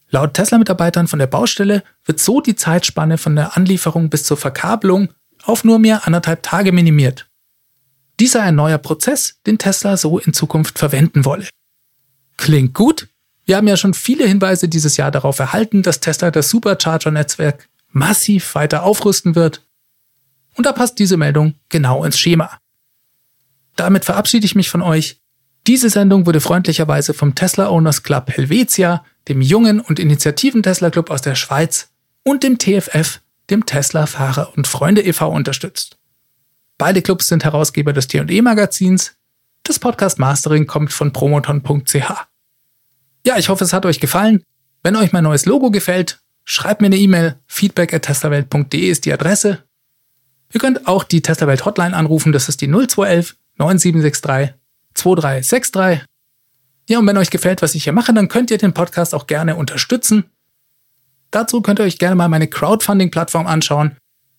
Laut 0.09 0.33
Tesla-Mitarbeitern 0.33 1.07
von 1.07 1.19
der 1.19 1.27
Baustelle 1.27 1.83
wird 2.03 2.19
so 2.19 2.41
die 2.41 2.57
Zeitspanne 2.57 3.17
von 3.17 3.37
der 3.37 3.55
Anlieferung 3.55 4.09
bis 4.09 4.25
zur 4.25 4.35
Verkabelung 4.35 5.13
auf 5.43 5.63
nur 5.63 5.79
mehr 5.79 6.05
anderthalb 6.05 6.43
Tage 6.43 6.73
minimiert. 6.73 7.30
Dies 8.21 8.33
sei 8.33 8.41
ein 8.41 8.53
neuer 8.53 8.77
Prozess, 8.77 9.39
den 9.47 9.57
Tesla 9.57 9.97
so 9.97 10.19
in 10.19 10.31
Zukunft 10.31 10.77
verwenden 10.77 11.25
wolle. 11.25 11.49
Klingt 12.37 12.75
gut? 12.75 13.07
Wir 13.45 13.57
haben 13.57 13.67
ja 13.67 13.75
schon 13.75 13.95
viele 13.95 14.27
Hinweise 14.27 14.69
dieses 14.69 14.95
Jahr 14.95 15.09
darauf 15.09 15.39
erhalten, 15.39 15.81
dass 15.81 16.01
Tesla 16.01 16.29
das 16.29 16.51
Supercharger-Netzwerk 16.51 17.67
massiv 17.89 18.53
weiter 18.53 18.83
aufrüsten 18.83 19.33
wird. 19.33 19.65
Und 20.53 20.67
da 20.67 20.71
passt 20.71 20.99
diese 20.99 21.17
Meldung 21.17 21.55
genau 21.69 22.03
ins 22.03 22.19
Schema. 22.19 22.59
Damit 23.75 24.05
verabschiede 24.05 24.45
ich 24.45 24.53
mich 24.53 24.69
von 24.69 24.83
euch. 24.83 25.19
Diese 25.65 25.89
Sendung 25.89 26.27
wurde 26.27 26.41
freundlicherweise 26.41 27.15
vom 27.15 27.33
Tesla 27.33 27.69
Owners 27.69 28.03
Club 28.03 28.29
Helvetia, 28.29 29.03
dem 29.29 29.41
jungen 29.41 29.79
und 29.79 29.97
Initiativen 29.97 30.61
Tesla 30.61 30.91
Club 30.91 31.09
aus 31.09 31.23
der 31.23 31.33
Schweiz 31.33 31.89
und 32.21 32.43
dem 32.43 32.59
TFF, 32.59 33.19
dem 33.49 33.65
Tesla 33.65 34.05
Fahrer 34.05 34.55
und 34.55 34.67
Freunde 34.67 35.01
e.V. 35.01 35.27
unterstützt. 35.27 35.97
Beide 36.81 37.03
Clubs 37.03 37.27
sind 37.27 37.43
Herausgeber 37.43 37.93
des 37.93 38.07
T&E 38.07 38.41
Magazins. 38.41 39.13
Das 39.61 39.77
Podcast 39.77 40.17
Mastering 40.17 40.65
kommt 40.65 40.91
von 40.91 41.13
promoton.ch. 41.13 41.93
Ja, 43.23 43.37
ich 43.37 43.49
hoffe, 43.49 43.63
es 43.63 43.71
hat 43.71 43.85
euch 43.85 43.99
gefallen. 43.99 44.43
Wenn 44.81 44.95
euch 44.95 45.11
mein 45.11 45.25
neues 45.25 45.45
Logo 45.45 45.69
gefällt, 45.69 46.23
schreibt 46.43 46.81
mir 46.81 46.87
eine 46.87 46.97
E-Mail. 46.97 47.37
feedback.testerwelt.de 47.45 48.79
ist 48.79 49.05
die 49.05 49.13
Adresse. 49.13 49.59
Ihr 50.51 50.59
könnt 50.59 50.87
auch 50.87 51.03
die 51.03 51.21
Testerwelt 51.21 51.65
Hotline 51.65 51.95
anrufen. 51.95 52.31
Das 52.31 52.49
ist 52.49 52.61
die 52.61 52.67
0211 52.67 53.35
9763 53.59 54.55
2363. 54.95 56.07
Ja, 56.89 56.97
und 56.97 57.05
wenn 57.05 57.17
euch 57.17 57.29
gefällt, 57.29 57.61
was 57.61 57.75
ich 57.75 57.83
hier 57.83 57.93
mache, 57.93 58.11
dann 58.11 58.27
könnt 58.27 58.49
ihr 58.49 58.57
den 58.57 58.73
Podcast 58.73 59.13
auch 59.13 59.27
gerne 59.27 59.55
unterstützen. 59.55 60.31
Dazu 61.29 61.61
könnt 61.61 61.79
ihr 61.79 61.85
euch 61.85 61.99
gerne 61.99 62.15
mal 62.15 62.27
meine 62.27 62.47
Crowdfunding-Plattform 62.47 63.45
anschauen. 63.45 63.97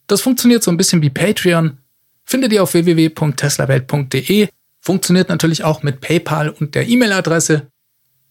Das 0.08 0.22
funktioniert 0.22 0.64
so 0.64 0.72
ein 0.72 0.76
bisschen 0.76 1.02
wie 1.02 1.10
Patreon. 1.10 1.78
Findet 2.24 2.52
ihr 2.52 2.62
auf 2.62 2.74
www.teslawelt.de. 2.74 4.48
Funktioniert 4.80 5.28
natürlich 5.28 5.64
auch 5.64 5.82
mit 5.82 6.00
PayPal 6.00 6.48
und 6.50 6.74
der 6.74 6.88
E-Mail-Adresse. 6.88 7.68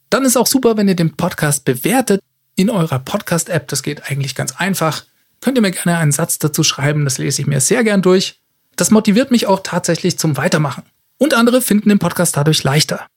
Dann 0.10 0.26
ist 0.26 0.38
auch 0.38 0.48
super, 0.48 0.76
wenn 0.78 0.88
ihr 0.88 0.96
den 0.96 1.16
Podcast 1.16 1.64
bewertet 1.66 2.22
in 2.56 2.70
eurer 2.70 3.00
Podcast-App. 3.00 3.68
Das 3.68 3.84
geht 3.84 4.10
eigentlich 4.10 4.36
ganz 4.36 4.56
einfach. 4.58 5.06
Könnt 5.40 5.58
ihr 5.58 5.62
mir 5.62 5.72
gerne 5.72 5.98
einen 5.98 6.12
Satz 6.12 6.40
dazu 6.40 6.64
schreiben, 6.64 7.06
das 7.06 7.18
lese 7.18 7.42
ich 7.42 7.48
mir 7.48 7.62
sehr 7.62 7.84
gern 7.84 8.02
durch. 8.02 8.40
Das 8.76 8.92
motiviert 8.92 9.32
mich 9.32 9.48
auch 9.48 9.62
tatsächlich 9.64 10.20
zum 10.20 10.38
Weitermachen. 10.38 10.84
Und 11.18 11.34
andere 11.34 11.62
finden 11.62 11.90
den 11.90 12.00
Podcast 12.00 12.36
dadurch 12.38 12.64
leichter. 12.64 13.08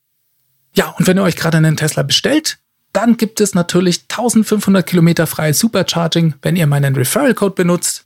Ja, 0.75 0.91
und 0.99 1.07
wenn 1.07 1.19
ihr 1.19 1.23
euch 1.23 1.37
gerade 1.37 1.59
einen 1.59 1.77
Tesla 1.77 2.03
bestellt, 2.03 2.59
dann 2.93 3.17
gibt 3.17 3.41
es 3.41 3.55
natürlich 3.55 4.03
1500 4.03 4.87
Kilometer 4.87 5.27
freies 5.27 5.59
Supercharging, 5.59 6.35
wenn 6.43 6.57
ihr 6.57 6.67
meinen 6.67 6.95
Referral-Code 6.95 7.55
benutzt. 7.55 8.04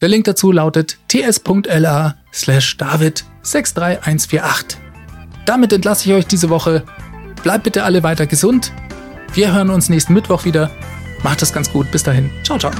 Der 0.00 0.08
Link 0.08 0.24
dazu 0.24 0.50
lautet 0.50 0.98
ts.la 1.08 2.16
slash 2.32 2.76
david63148. 2.78 4.76
Damit 5.44 5.74
entlasse 5.74 6.08
ich 6.08 6.14
euch 6.14 6.26
diese 6.26 6.48
Woche. 6.48 6.84
Bleibt 7.42 7.64
bitte 7.64 7.82
alle 7.82 8.02
weiter 8.02 8.26
gesund. 8.26 8.72
Wir 9.34 9.52
hören 9.52 9.68
uns 9.68 9.90
nächsten 9.90 10.14
Mittwoch 10.14 10.46
wieder. 10.46 10.70
Macht 11.22 11.42
es 11.42 11.52
ganz 11.52 11.70
gut. 11.70 11.90
Bis 11.90 12.02
dahin. 12.02 12.30
Ciao, 12.44 12.58
ciao. 12.58 12.72